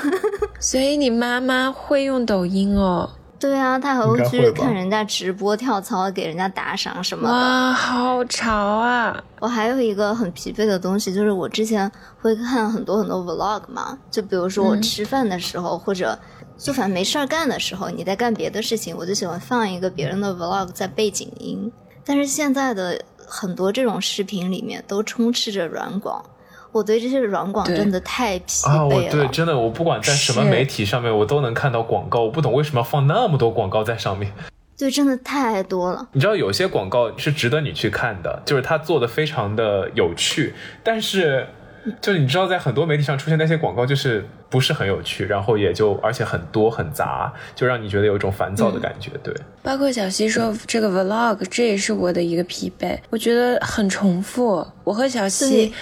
[0.58, 3.10] 所以你妈妈会用抖音哦。
[3.38, 7.34] 对啊，她还会去看人家直播跳操，给人家打赏什么的。
[7.34, 9.22] 哇，好潮啊！
[9.40, 16.18] 我还有一个很疲惫的东西，就是我之前会看很多很多 vlog 嘛，就比如说我吃饭的时候，或者
[16.56, 21.70] 就反正没事儿干的时候，你在干别的事情，我就喜欢放一个别人的 vlog 在背景音。
[22.06, 26.24] 但是现在的很多这种视频里面都充斥着软广，
[26.76, 29.10] 我对这些软广真的太疲啊，我惫了。
[29.10, 34.30] 对，真的，我不管在什么媒体上面，我都能看到广告，我不懂为什么要放那么多广告在上面。
[34.78, 36.06] 对，真的太多了。
[36.12, 40.52] 你知道有些广告是值得你去看的，就是它做的非常的有趣，
[40.84, 41.46] 但是
[42.02, 49.12] 就是你知道在很多媒体上出现那些广告就是不是很有趣，然后也就而且很多很杂，就让你觉得有一种烦躁的感觉。
[49.22, 54.66] 对，包括小溪说这个 vlog，这也是我的一个疲惫，我觉得很重复。
[54.84, 55.72] 我和小溪对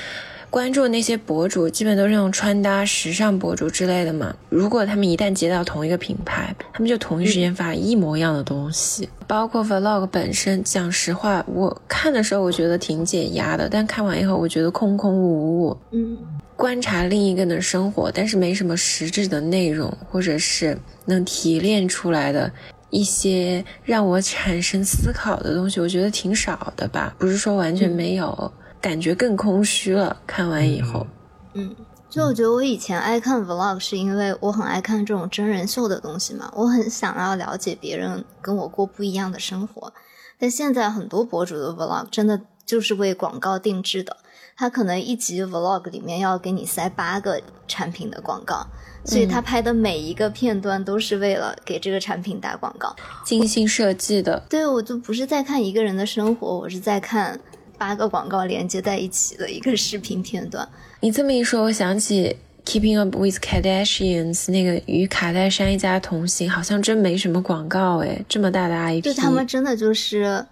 [0.54, 4.32] 关注那些博主，基本都是那种穿搭、时尚博主之类的嘛。
[4.48, 9.08] 如果他们一旦接到同一个品牌，他们就同一时间发一模一样的东西。
[9.26, 15.76] 包括 vlog 本身，讲实话，我看的时候我觉得挺解压的，但看完以后我觉得空空无物。
[15.90, 16.16] 嗯，
[16.54, 22.48] 观察另一个人的生活，但是没什么实质的内容，或者是能提炼出来的
[22.90, 27.12] 一些让我产生思考的东西，我觉得挺少的吧。
[27.18, 28.52] 不是说完全没有，
[28.84, 30.14] 感觉更空虚了。
[30.26, 31.06] 看完以后，
[31.54, 31.74] 嗯
[32.10, 39.90] 就我觉得我以前爱看 vlog 是因为我很爱看这种真人秀的东西嘛，我很想要了解别人跟我过不一样的生活。
[40.38, 44.18] 但现在很多博主的 vlog 真的就是为广告定制的，
[44.54, 48.66] 他可能一集 vlog 里面要给你塞八个产品的广告，
[49.06, 52.94] 所以他拍的每一个片段都是为了给这个产品打广告。
[53.24, 57.40] 精心设计的，对我就不是在看一个人的生活，我是在看
[57.78, 60.68] 八个广告连接在一起的一个视频片段。
[61.00, 70.46] 你这么一说，我想起 Keeping Up with Kardashians 那个与卡戴珊一家同行，好像真没什么广告哎，这么大的 IP，对他们真的就是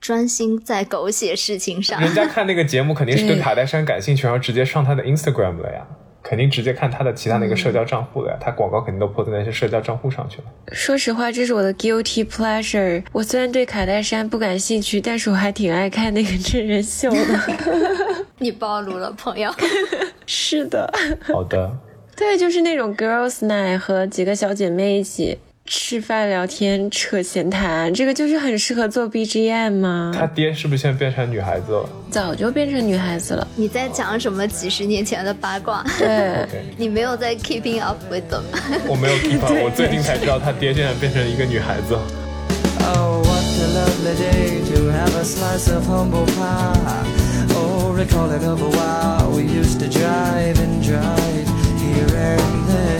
[0.00, 2.00] 专心在狗血事情上。
[2.00, 5.86] 人家看那个节目肯定是对对卡戴珊感兴趣，然后直接上他的 Instagram 了呀。
[6.22, 10.44] 肯定直接看他的其他那个社交账户了呀，他广告肯定都泼在那些社交账户上去了。
[10.72, 13.02] 说实话，这是我的 guilty pleasure。
[13.12, 17.40] 我虽然对卡戴珊不感兴趣，但是我还挺爱看那个真人秀的。
[18.38, 19.50] 你暴露了，朋友。
[20.26, 20.92] 是的，
[21.22, 21.70] 好的，
[22.16, 25.38] 对，就是那种 girls night 和几个小姐妹一起
[25.72, 30.10] 吃饭聊天扯闲谈，这个就是很适合做 BGM 吗。
[30.12, 31.88] 他爹是不是现在变成女孩子了？
[32.10, 33.46] 早就变成女孩子了。
[33.54, 35.84] 你在讲什么几十年前的八卦？
[35.96, 36.44] 对，
[36.76, 38.42] 你没有在 keeping up with them。
[38.88, 41.94] 我没有 keep up，我最近才知道他爹现在变成一个女孩子。
[41.94, 47.06] Oh, what a lovely day to have a slice of humble pie.
[47.54, 51.46] Oh, recalling of a while we used to drive and drive
[51.78, 52.99] here and there,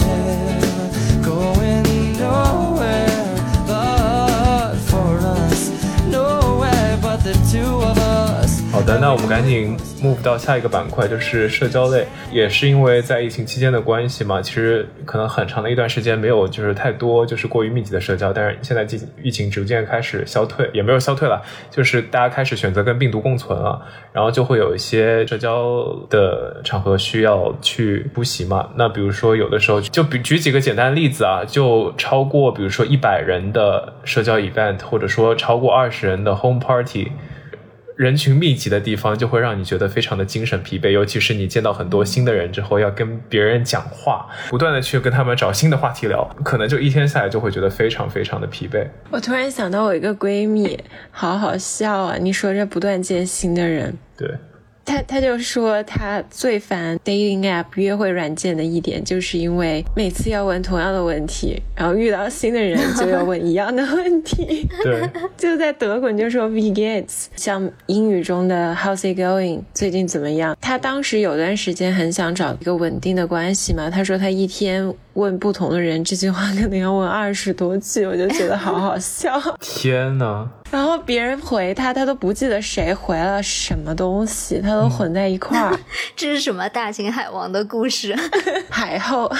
[8.72, 12.06] 好的，那我们赶紧 move 到下一个板块，就是社交类。
[12.30, 21.42] 也是因为在疫情期间的关系嘛，其实可能很长的一段时间没有就是太多就是过于密集的社交，但是现在疫疫情逐渐开始消退，也没有消退了，
[21.72, 28.70] 就是大家开始选择跟病毒共存了，然后就会有一些社交的场合需要去出席嘛。
[28.76, 37.10] 那比如说有的时候就比举几个简单的例子啊，就超过比如说一百人的社交 event，或者说超过二十人的 home party。
[38.00, 48.88] 人群密集的地方就会让你觉得非常的精神疲惫，尤其是你见到很多新的人之后，要跟别人讲话，不断的去跟他们找新的话题聊，可能就一天下来就会觉得非常非常的疲惫。
[49.10, 52.16] 我突然想到我一个闺蜜，好好笑啊！
[52.18, 54.26] 你说这不断见新的人，对，
[54.90, 64.68] 她她就说他最烦 dating app 约会软件的一点，就是因为每次要问同样的问题，然后遇到新的人就要问一样的问题。
[64.82, 70.56] 对，就在德国你就说 Wie geht's，像英语中的 How's it going，最近怎么样？
[70.60, 79.40] 他当时有段时间很想找一个稳定的关系嘛，他说他一天问不同的人这句话可能要问二十多句， 我就觉得好好笑。
[79.60, 85.76] 天呐，然后别人回他，他都不记得谁回了什么东西，他都混在一块儿。
[86.14, 88.14] 这是什么大秦海王的故事？
[88.70, 89.30] 海后，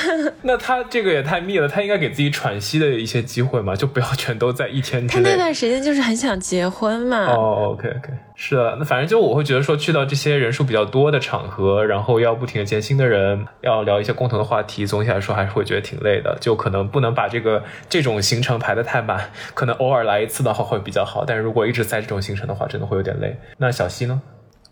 [0.43, 5.23] 那他这个也太密了，他应该给自己喘息的一些机会嘛，就不要全都在一天之内。
[5.25, 7.27] 他那段时间就是很想结婚嘛。
[7.27, 8.09] 哦，OK OK，
[8.43, 23.37] 是的，那反正就我会觉得说，去到这些人数比较多的场合，然后要不停的见新的人，要聊一些共同的话题，总体来说还是会觉得挺累的，就可能不能把这个这种行程排的太满，可能偶尔来一次的话会比较好，但是如果一直在这种行程的话，真的会有点累。
[23.59, 24.23] 那小溪呢？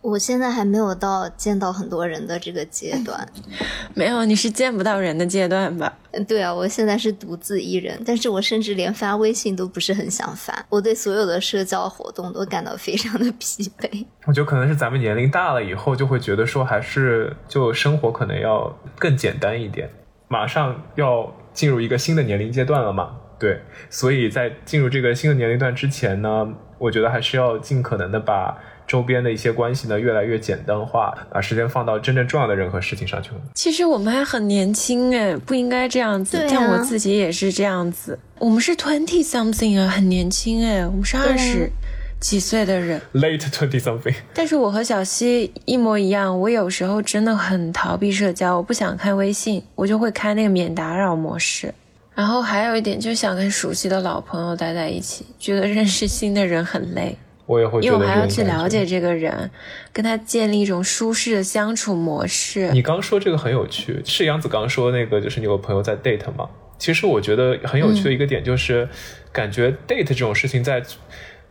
[0.09, 3.28] 我现在还没有到见到很多人的这个阶段。
[3.94, 5.92] 没有，你是见不到人的阶段吧？
[6.12, 10.64] 嗯对啊，我现在是独自一人，但是我甚至连发微信都不是很想发。
[10.70, 14.06] 我对所有的社交活动都感到非常的疲惫。
[14.26, 19.90] 我觉得可能是咱们年龄大了以后，就会觉得说，还是就生活可能要更简单一点。
[20.28, 26.48] 马上要进入一个新的年龄阶段了嘛，对，所以在进入这个新的年龄段之前呢，
[26.78, 28.56] 我觉得还是要尽可能的把
[28.89, 33.36] 周边的一些关系呢越来越简单化，把时间放到真正重要的人和事情上去了。
[33.55, 36.49] 其实我们还很年轻哎，不应该这样子。
[36.49, 41.70] 像我自己也是这样子，我们是 twenty something 啊，很年轻哎，我们是二十
[42.18, 43.01] 几岁的人。
[43.12, 51.74] Late twenty something， 但是我和小溪一模一样，我有时候真的很逃避社交，我不想看微信，我就会开那个免打扰模式。
[52.14, 57.16] 然后还有一点，就想跟熟悉的老朋友待在一起，觉得认识新的人很累，
[57.49, 59.51] 我也会觉得因为我还要去了解这个人，
[59.90, 62.70] 跟他建立一种舒适的相处模式。
[62.72, 66.46] 你刚说这个很有趣，是杨子刚说那个，就是你有朋友在 date 吗？
[66.76, 68.86] 其实我觉得很有趣的一个点就是，
[69.32, 70.82] 感觉 date 这种事情在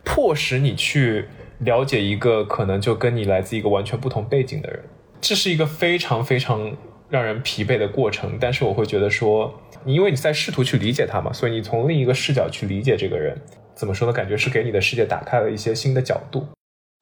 [0.04, 1.26] 迫使你去
[1.58, 4.80] 了解一个可能就跟你来自一个完全不同背景的人，
[5.20, 6.76] 这是一个非常非常
[7.10, 8.38] 让人疲惫的过程。
[8.40, 13.36] 但是我会觉得说，你因为你在试图去理解他嘛，所以你从另一个视角去理解这个人，
[13.78, 14.12] 怎么说呢？
[14.12, 16.48] 感觉是给你的世界打开了一些新的角度。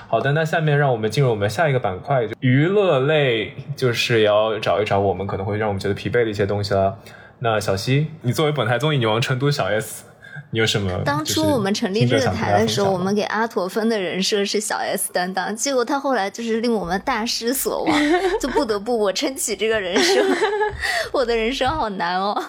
[0.09, 6.99] 好的，那下面让我们进入我们下一个板块，就娱乐类，就是要找一找我们可能会让我们觉得疲惫的一些东西了。
[7.39, 10.05] 那小溪，你作为本台综艺女王成都小 S，
[10.51, 11.03] 你有什么？
[11.05, 17.99] 当初我们成立这个台的时候，我们给阿驼分的人设是小 S 担当，结果他后来就是令我们大失所望，
[18.39, 20.22] 就不得不我撑起这个人设。
[21.11, 22.41] 我的人生好难哦。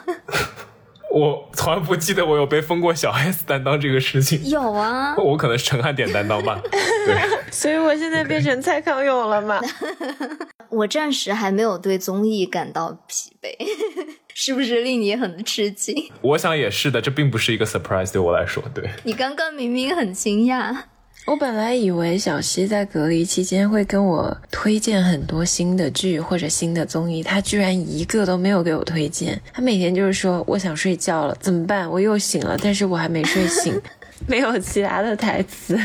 [1.18, 4.48] 我从来不记得我有被封过小 S 担当这个事情。
[4.48, 6.62] 有啊，我可能是陈汉典担当吧。
[6.70, 7.18] 对，
[7.52, 9.60] 所以我现在变成蔡康永了嘛？
[10.70, 13.50] 我暂时还没有对综艺感到疲惫，
[14.36, 16.12] 是不是令你很吃惊？
[16.22, 18.62] 我想也是的，这并不是一个 surprise 对我来说。
[18.76, 20.76] 对，你刚刚明明很惊讶，
[21.28, 29.38] 我本来以为小西在隔离期间会跟我推荐很多新的剧或者新的综艺，他居然一个都没有给我推荐。
[29.52, 31.92] 他每天就是说我想睡觉了，怎么办？
[31.92, 33.78] 我又醒了，但是我还没睡醒，
[34.26, 35.78] 没有其他的台词。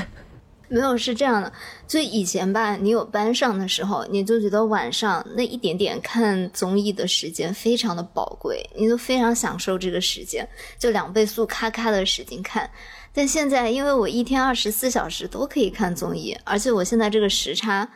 [0.68, 1.52] 没有是这样的，
[1.88, 12.70] 就以前吧，你有班上的时候，你就觉得晚上那一点点看综艺的时间非常的宝贵，你就非常享受这个时间，就两倍速咔咔的使劲看。
[13.14, 17.88] 但现在，因为我一天二十四小时都可以看综艺，而且我现在这个时差，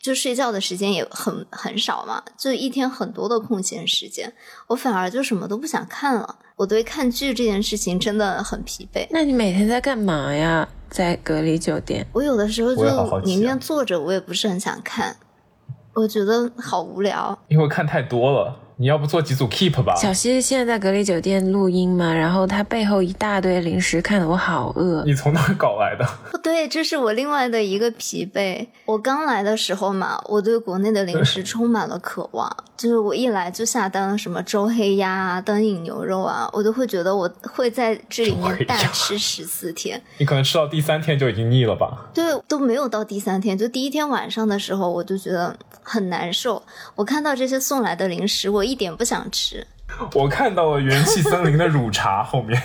[0.00, 4.32] 就睡觉的时间也很很少嘛，就一天很多的空闲时间，
[4.68, 6.36] 我反而就什么都不想看了。
[6.56, 9.06] 我对看剧这件事情真的很疲惫。
[9.10, 10.66] 那你每天在干嘛呀？
[10.88, 12.06] 在隔离酒店？
[12.14, 15.14] 我有的时候就宁愿坐着，我也不是很想看，
[15.92, 17.38] 我觉得好无聊。
[17.48, 18.58] 因为看太多了。
[18.78, 19.94] 你要不做几组 Keep 吧？
[19.94, 25.02] 小西现在在隔离酒店录音嘛，然后他背后一大堆零食，看得我好饿。
[25.06, 26.06] 你从哪儿搞来的？
[26.30, 28.66] 不对，这是我另外的一个疲惫。
[28.84, 40.00] 我刚来的时候嘛，我对国内的零食充满了渴望，就是我一来就下单了什么周黑鸭啊、灯影牛肉啊，我都会觉得我会在这里面大吃十四天。
[40.18, 42.08] 你可能吃到第三天就已经腻了吧？
[42.12, 46.62] 对，都没有到第三天，就第一天晚上的时候，我就觉得很难受。
[46.94, 49.66] 我看到这些送来的零食，我一点不想吃。
[50.14, 52.60] 我看到了元气森林的乳茶后面，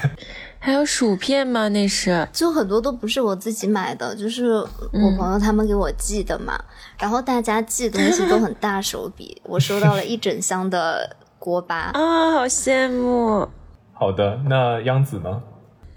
[0.63, 1.67] 还有薯片吗？
[1.69, 4.45] 那是就很多都不是我自己买的，就是
[4.93, 6.53] 嗯我朋友他们给我寄的嘛。
[6.99, 11.89] 然后大家寄东西都很大手笔， 我收到了一整箱的锅巴。
[11.93, 13.47] 啊，好羡慕。
[13.93, 15.41] 好的，那央子呢？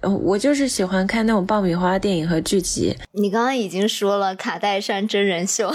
[0.01, 2.95] 呃我就是喜欢看那种爆米花电影和剧集。
[3.13, 5.73] 你刚刚已经说了卡戴珊真人秀，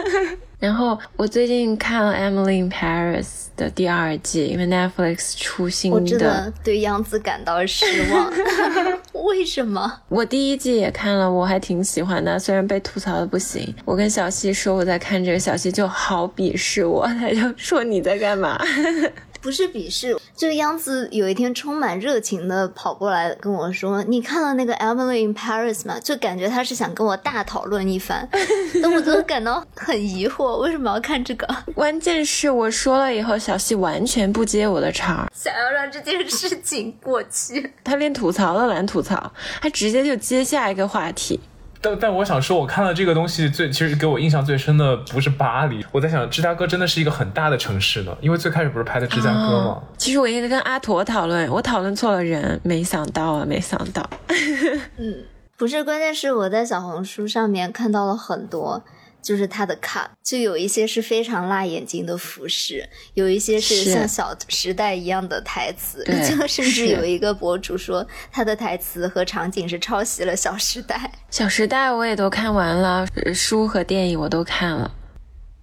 [0.62, 3.24] 然后我最近看了《Emily in Paris》
[3.56, 6.52] 的第二季，因为 Netflix 出新我真的的。
[6.62, 8.32] 对杨紫感到失望。
[9.26, 9.92] 为什么？
[10.08, 13.74] 我第一季也看了，我还挺喜欢的，虽然被吐槽的不行。
[13.84, 18.56] 我跟小西说我在看这个，小西就好鄙视我，他就说你在干嘛？
[19.42, 28.28] 不是鄙视，就央子有一天充满热情的跑过来跟我说：“你看了那个《Emily in Paris》吗？”就感觉他是想跟我大讨论一番，
[28.82, 31.46] 但我就感到很疑惑，为什么要看这个？
[31.76, 37.72] 关键是我说了以后，小西完全不接我的茬儿，想要让这件事情过去。
[37.84, 41.38] 他连吐槽都懒吐槽，他直接就接下一个话题。
[41.82, 49.82] 但但我想说，我看了这个东西最，其实给我印象最深的不是巴黎，我在想芝加哥真的是一个很大的城市呢，因为最开始不是拍的芝加哥吗？
[49.98, 54.08] 其实我应该跟阿驼讨论，我讨论错了人，没想到啊，没想到。
[54.96, 55.24] 嗯
[55.58, 58.82] 不是，关键是我在小红书上面看到了很多，
[59.22, 70.96] 就是它的 cut，就有一些是非常辣眼睛的服饰，有一些是是像《小时代》一样的台词，就甚至有一个博主说他的台词和场景是抄袭了《小时代》。
[71.30, 74.92] 《小时代》我也都看完了，呃书和电影我都看了。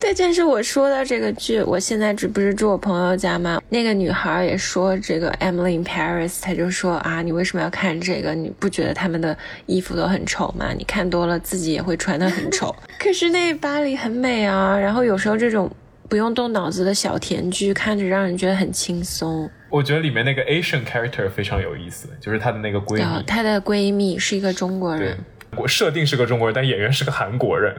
[0.00, 3.60] 对，但是我说的这个剧，我现在这不是住我朋友家吗？
[3.68, 8.34] 那个女孩也说这个《Emily in Paris》，她就说啊，你为什么要看这个？
[8.34, 9.36] 你不觉得他们的
[9.66, 10.72] 衣服都很丑吗？
[10.72, 12.74] 你看多了自己也会穿的很丑。
[12.98, 15.70] 可是那巴黎很美啊，然后有时候这种
[16.08, 19.48] 不用动脑子的小甜剧，看着让人觉得很轻松。
[19.68, 25.16] 我觉得里面那个 Asian character 非常有意思，就是她的那个闺蜜，她的闺蜜是一个中国人，，
[25.56, 27.74] 我设定是个中国人，但演员是个韩国人。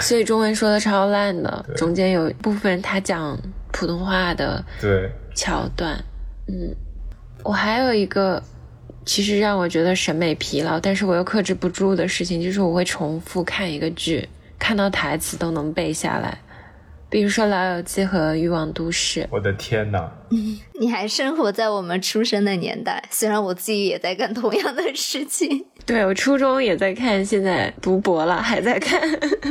[0.00, 3.38] 所以中文说的超烂的，中间有部分他讲
[3.72, 5.96] 普通话的对，桥段，
[6.48, 6.74] 嗯，
[7.44, 8.42] 我还有一个
[9.04, 14.28] 其实让我觉得审美疲劳，但是我又克制不住的事情，就是我会重复看一个剧，
[14.58, 16.36] 看到台词都能背下来，
[17.08, 19.20] 比如说《老友记》和《欲望都市》。
[19.30, 20.10] 我的天呐，
[20.80, 25.66] 你还生活在我们出生的年代，虽然我自己也在干同样的事情。
[25.86, 29.00] 对我初中也在看，现在读博了还在看，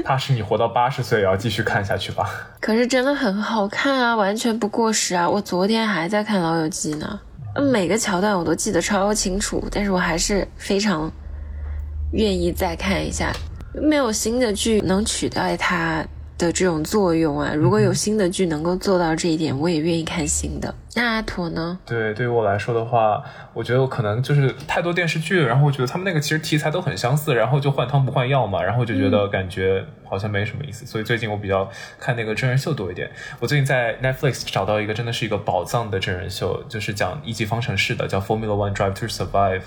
[0.03, 2.29] 怕是你活到八十岁也要继续看下去吧？
[2.59, 5.29] 可是真的很好看啊，完全不过时啊！
[5.29, 7.17] 我昨天还在看《老友记》呢，
[7.71, 11.09] 每个桥段我都记得超清楚，但是我还是非常
[12.11, 13.31] 愿意再看一下。
[13.73, 16.05] 没有新的剧能取代它
[16.37, 17.53] 的这种作用啊！
[17.53, 20.73] 如果有新的剧能够做到这一点，我也愿意看新的。
[20.93, 21.77] 那阿驼呢？
[21.85, 23.23] 对，对于我来说的话，
[23.53, 31.69] 我觉得我可能就是太多电视剧，然后我觉得他们那个其实题材都很相似，然后就换汤不换药嘛，然后就觉得感觉好像没什么意思，所以最近我比较
[31.99, 33.09] 看那个真人秀多一点。
[33.39, 39.63] 我最近在 Netflix 找到一个真的是一个宝藏的真人秀，就是讲一级方程式的，叫 Formula One Drive to Survive。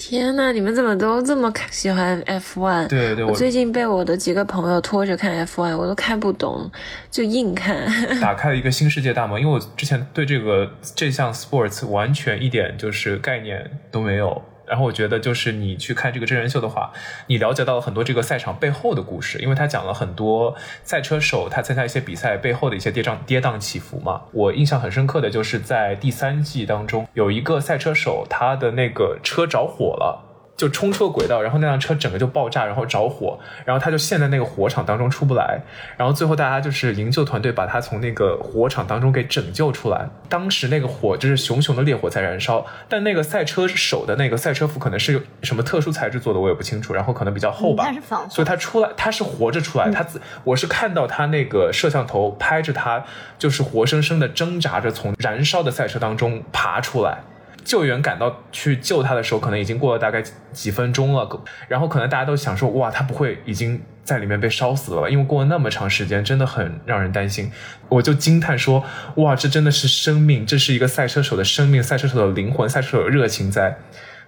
[0.00, 2.88] 天呐，你们怎么都这么喜欢 F1？
[2.88, 6.70] 对对，我我最近被我的几个朋友拖着看 F1，我都看不懂，
[7.10, 7.86] 就硬看。
[8.18, 14.42] 打开了一个新世界大门，因为我之前对这个这项 sports 完全一点就是概念都没有。
[14.70, 16.92] 然后我觉得就是你去看这个真人秀的话，
[17.26, 20.54] 你了解到了很多这个赛场背后的故事，因为他讲了很多
[20.84, 24.22] 赛车手他参加一些比赛背后的一些跌宕跌宕起伏嘛。
[24.32, 30.29] 我印象很深刻的就是在第三季当中，有一个赛车手他的那个车着火了。
[30.60, 35.58] 就冲出了轨道，然后那辆车整个就爆炸，然后着火，然后他就陷在那个火场当中出不来，
[35.96, 40.06] 然后最后大家就是营救团队把他从那个火场当中给拯救出来。
[40.28, 53.02] 当时那个火就是熊熊的烈火在燃烧，但那个赛车手的那个赛车服可能是什么特殊材质做的，我也不清楚，然后可能比较厚吧，嗯是防所以他出来他是活着出来，他自我是看到他那个摄像头拍着他，
[53.38, 57.20] 就是活生生的挣扎着从燃烧的赛车当中爬出来。
[57.64, 61.28] 救援赶到去救他的时候，可能已经过了大概几分钟了，
[61.68, 65.08] 然后可能大家都想说，哇，他不会已经在里面被烧死了吧？
[65.08, 67.50] 因为过了那么长时间，真的很让人担心。
[67.88, 68.84] 我就惊叹说，
[69.16, 73.78] 哇，这真的是生命，这是一个赛车手的生命，赛车手的灵魂，赛车手的热情在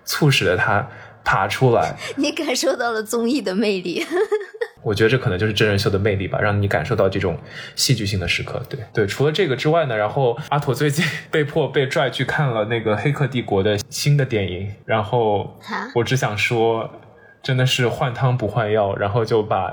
[0.05, 0.89] 促使着他
[1.25, 1.97] 爬出来。
[2.17, 4.05] 你感受到了综艺的魅力。
[4.85, 7.39] 我觉得这可能就是真人秀的魅力吧，让你感受到这种
[7.77, 8.61] 戏剧性的时刻。
[8.69, 15.57] 对对，除了这个之外呢，然后阿妥最近被迫被拽去看了那个《黑客帝国》的新的电影，然后
[15.95, 16.91] 我只想说，
[17.45, 19.73] 真的是换汤不换药，然后就把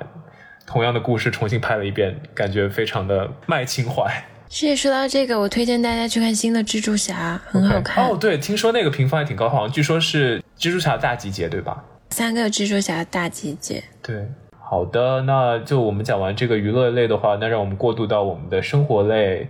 [0.67, 4.25] 同样的故事重新拍了一遍，感觉非常的卖情怀。
[4.51, 8.03] 是也说到这个，我推荐大家去看新的蜘蛛侠，很好看。
[8.03, 11.83] 哦，对，听说那个评分还挺高，好像据说是蜘蛛侠大集结，对吧？
[12.09, 13.83] 三个蜘蛛侠大集结。
[14.01, 14.27] 对，
[14.59, 19.47] 好的，那就我们讲完这个娱乐类的话，那让我们过渡到我们的生活类。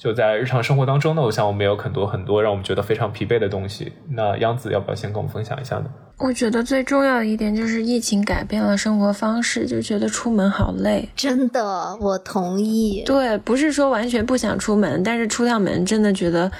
[0.00, 3.92] 就在日常生活当中呢，我想我们有很多很多让我们觉得非常疲惫的东西。
[4.08, 5.84] 那央子要不要先跟我们分享一下呢？
[6.16, 11.06] 我觉得最重要的一点就是疫情改变了生活方式，就觉得出门好累。
[11.14, 13.02] 真的，我同意。
[13.04, 16.50] 对，不是说完全不想出门，但是出趟门真的觉得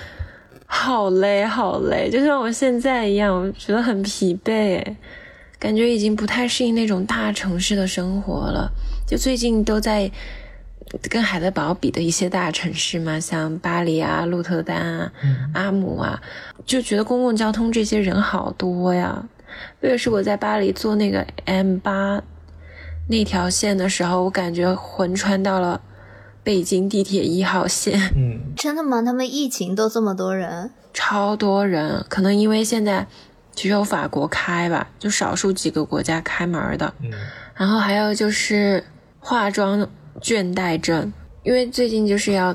[0.67, 4.85] 好累好累，就像我现在一样，我觉得很疲惫，
[5.59, 8.71] 感觉已经不太适应那种大城市的生活了。
[9.07, 10.11] 就最近都在
[11.09, 15.13] 跟海德堡比的一些大城市嘛，像巴黎啊、鹿特丹啊、
[15.55, 16.21] 阿姆啊，
[16.67, 19.25] 就觉得公共交通这些人好多呀。
[19.81, 22.23] 特别是我在巴黎坐那个 M 八
[23.09, 25.81] 那条线的时候，我感觉魂穿到了
[26.43, 29.03] 北京地铁一号线，嗯， 真的吗？
[29.03, 30.71] 他们疫情都这么多人？
[30.93, 32.05] 超多人。
[32.09, 33.07] 可能因为现在
[33.55, 36.95] 只有法国开吧，就少数几个国家开门的。
[37.03, 37.11] 嗯，
[37.55, 38.85] 然后还有就是
[39.19, 39.89] 化妆
[40.23, 41.13] 倦怠症，
[41.43, 42.55] 因为最近就是要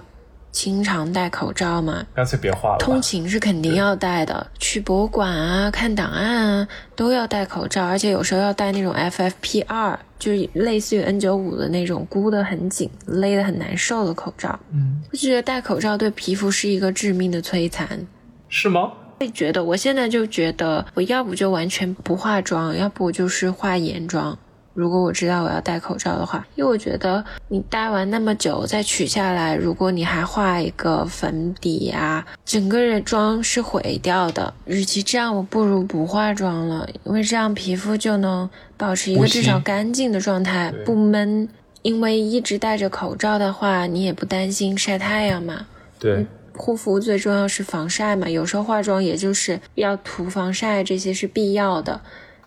[0.51, 2.78] 经常戴口罩嘛，干脆别化了。
[2.78, 14.57] 通勤是肯定要戴的，去博物馆啊、看档案啊都要戴口罩，而且有时候要戴那种 FFP2，就是类似于 N95 的那种箍得很紧、勒得很难受的口罩。
[14.72, 18.07] 嗯，我觉得戴口罩对皮肤是一个致命的摧残。
[18.47, 18.91] 是吗？
[19.20, 24.38] 会觉得我现在就觉得，我要不就完全不化妆，要不就是化眼妆。
[24.76, 34.53] 如果我知道我要戴口罩的话，因为我觉得你戴完那么久再取下来，如果你还画一个粉底啊，整个人妆是毁掉的。
[34.65, 38.47] 与其这样，我不如不化妆了，因为这样皮肤就能
[38.78, 41.49] 保持一个至少干净的状态，不闷。
[41.82, 45.67] 因为一直戴着口罩的话，你也不担心晒太阳嘛。
[45.99, 52.01] 对，护肤最重要是防晒嘛，有时候化妆也就是要涂防晒，这些是必要的。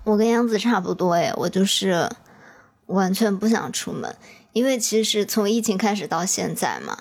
[0.09, 2.09] 我跟杨子差不多诶，我就是
[2.87, 4.17] 完全不想出门，
[4.55, 6.97] 因为其实从疫情开始到现在嘛，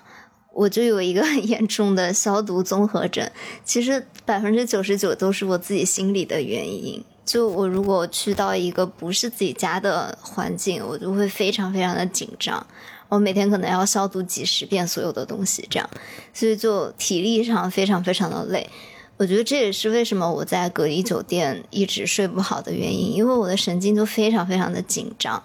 [0.54, 3.26] 我就有一个很 严重的消毒综合症。
[3.64, 7.02] 其实百分之九十九都是我自己心理的原因。
[7.24, 12.68] 就我如果去到一个不是自己家的环境，我就会非常非常的紧张。
[13.08, 15.90] 我每天可能要消毒几十遍所有的东西，这样，
[16.34, 18.70] 所以就体力上非常非常的累。
[19.18, 25.42] 我觉得这也是为什么我在隔离酒店一直睡不好的原因，因为我的神经就非常非常的紧张，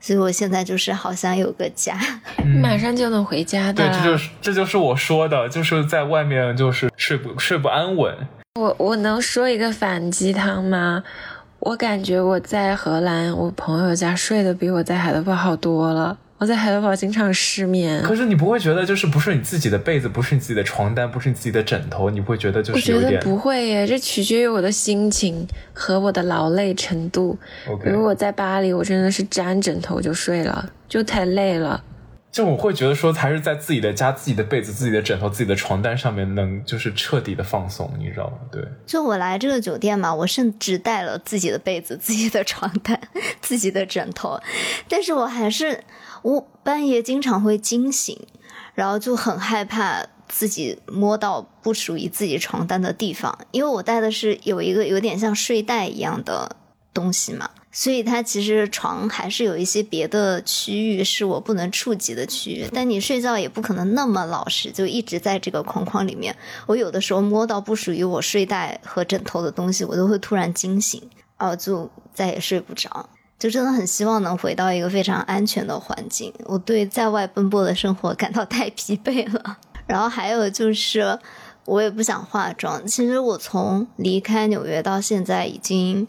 [0.00, 1.98] 所以我现在就是好像有个家。
[2.62, 8.14] 马上就能回家的对，这就是这就是我说的，就是在外面就是睡不睡不安稳。
[8.60, 11.02] 我我能说一个反鸡汤吗？
[11.58, 16.16] 我感觉我在荷兰，我朋友家睡得比我在海德堡好多了。
[16.38, 27.38] 我在海德堡经常失眠，可是你不会觉得就是不是你自己的被子，不是你自己的床单，不是你自己的枕头，你不会觉得就是有点觉得不会耶，这取决于我的心情和我的劳累程度。
[27.84, 31.82] 如我在巴黎，我真的是沾枕头就睡了，就太累了。
[32.36, 38.36] 就我会觉得说，还是在自己的家、自己的被子、自己的枕头、自己的床单上面，能就是彻底的放松，你知道吗？
[38.52, 43.00] 对，就我来这个酒店嘛，我甚至带了自己的被子、自己的床单、
[43.40, 44.38] 自己的枕头，
[44.86, 45.82] 但是我还是
[46.20, 48.20] 我半夜经常会惊醒，
[48.74, 56.56] 然后就很害怕自己摸到不属于自己床单的地方，因为我带的是有一个有点像睡袋一样的
[56.92, 57.48] 东西嘛，
[57.78, 62.66] 所以它其实床还是有一些别的区域是我不能触及的区域。
[62.72, 66.34] 但你睡觉也不可能那么老实，就一直在这个框框里面。
[66.64, 71.02] 我有的时候摸到不属于我睡袋和枕头的东西，我都会突然惊醒，
[71.36, 73.10] 然后就再也睡不着。
[73.38, 76.32] 就真的很希望能回到一个非常安全的环境。
[76.46, 79.58] 我对在外奔波的生活感到太疲惫了。
[79.86, 81.18] 然后还有就是，
[81.66, 82.86] 我也不想化妆。
[82.86, 86.08] 其实我从离开纽约到现在已经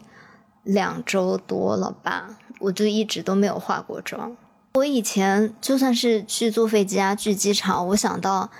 [0.68, 4.36] 两周多了吧，我就一直都没有化过妆。
[4.74, 8.50] 我以前就算是去坐飞机啊，去机场，我想到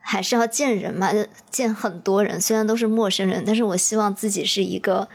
[0.00, 1.10] 还是要见人嘛，
[1.50, 5.08] 见很多人，虽然都是陌生人，但是我希望自己是一个。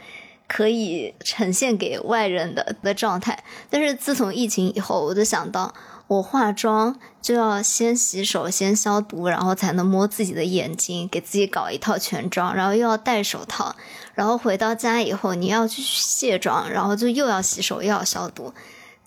[0.52, 5.72] 可以呈现给外人的的状态，但是自从疫情以后，我就想到
[6.10, 13.76] 我化妆就要先洗手、先消毒，然后才能摸自己的眼睛，给自己搞一套全妆，然后又要戴手套，
[14.16, 18.52] 然后回到家以后你要去卸妆，然后就又要洗手又要消毒，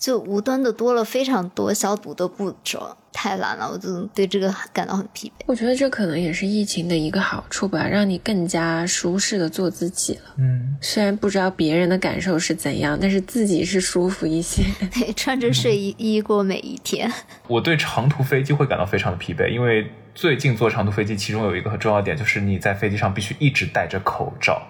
[0.03, 2.97] 就无端的多了非常多消毒的步骤。
[3.13, 5.43] 太懒了，我就对这个感到很疲惫。
[5.45, 10.21] 我觉得这可能也是疫情的一个好处吧，让你更加舒适的做自己了。
[10.39, 14.63] 嗯，虽然不知道别人的感受是怎样，但是自己是舒服一些。
[14.91, 17.09] 对，穿着睡衣过每一天。
[17.47, 24.61] 我对长途飞机会感到非常的疲惫，因为最近坐长途飞机，其中有一个很重要点就是你在飞机上必须一直戴着口罩。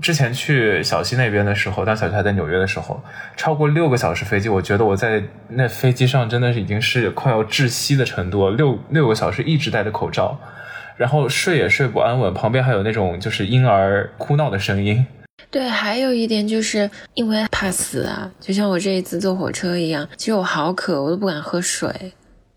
[0.00, 3.02] 之前去小西那边的时候，当小西还在纽约的时候，
[3.36, 8.56] 超过六个小时飞机，我觉得我在那飞机上真的是已经是快要窒息的程度了。
[8.56, 10.38] 六六个小时一直戴着口罩，
[10.96, 15.04] 然后睡也睡不安稳，旁边还有那种就是婴儿哭闹的声音。
[15.50, 21.90] 对，还有一点就是因为怕死啊，就像我这一次坐火车一样，其实我好渴，我都不敢喝水。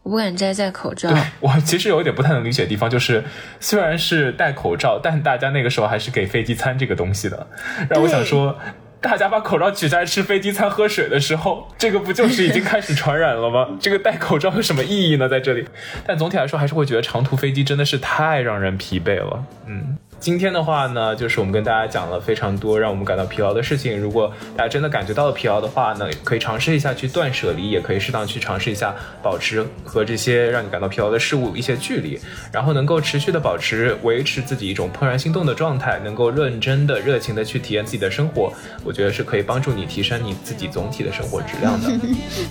[0.03, 1.09] 我不敢摘下口罩。
[1.11, 3.23] 对我其实有一点不太能理解的地方，就是
[3.59, 7.47] 虽然是戴口罩，但大家那个时候还是给飞机餐这个东西的。
[7.89, 8.57] 然后我想说，
[8.99, 13.69] 大家把口罩取下来吃飞机餐、喝水的时候，这个不就是已经开始传染了吗？
[13.79, 15.29] 这个戴口罩有什么意义呢？
[15.29, 15.67] 在这里，
[16.05, 19.43] 但总体来说，还是会觉得长途飞机真的是太让人疲惫了。
[19.67, 19.97] 嗯。
[20.22, 23.99] 今天的话呢，就是我们跟大家讲了非常多让我们感到疲劳的事情。
[23.99, 32.19] 如果大家真的感觉到了疲劳的话呢，可以尝试一下去断舍离，也可以适当去尝试一下保持和这些让你感到疲劳的事物一些距离，
[32.53, 38.53] 然后能够持续的保持维持自己一种怦然心动的状态，能够认真的、热情的去体验自己的生活，
[38.84, 41.89] 我觉得是可以帮助你提升你自己总体的生活质量的。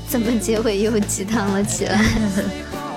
[0.09, 2.05] 怎么结尾又鸡汤了起来？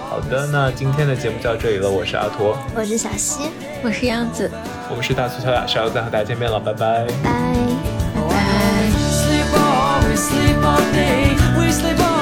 [0.10, 1.90] 好的，那今天的节目就到这里了。
[1.90, 3.50] 我是阿驼，我是小西，
[3.84, 4.50] 我是杨子，
[4.90, 7.30] 我们是大苏小雅，下周再和大家见面了，拜拜，拜拜。
[11.98, 12.13] Bye.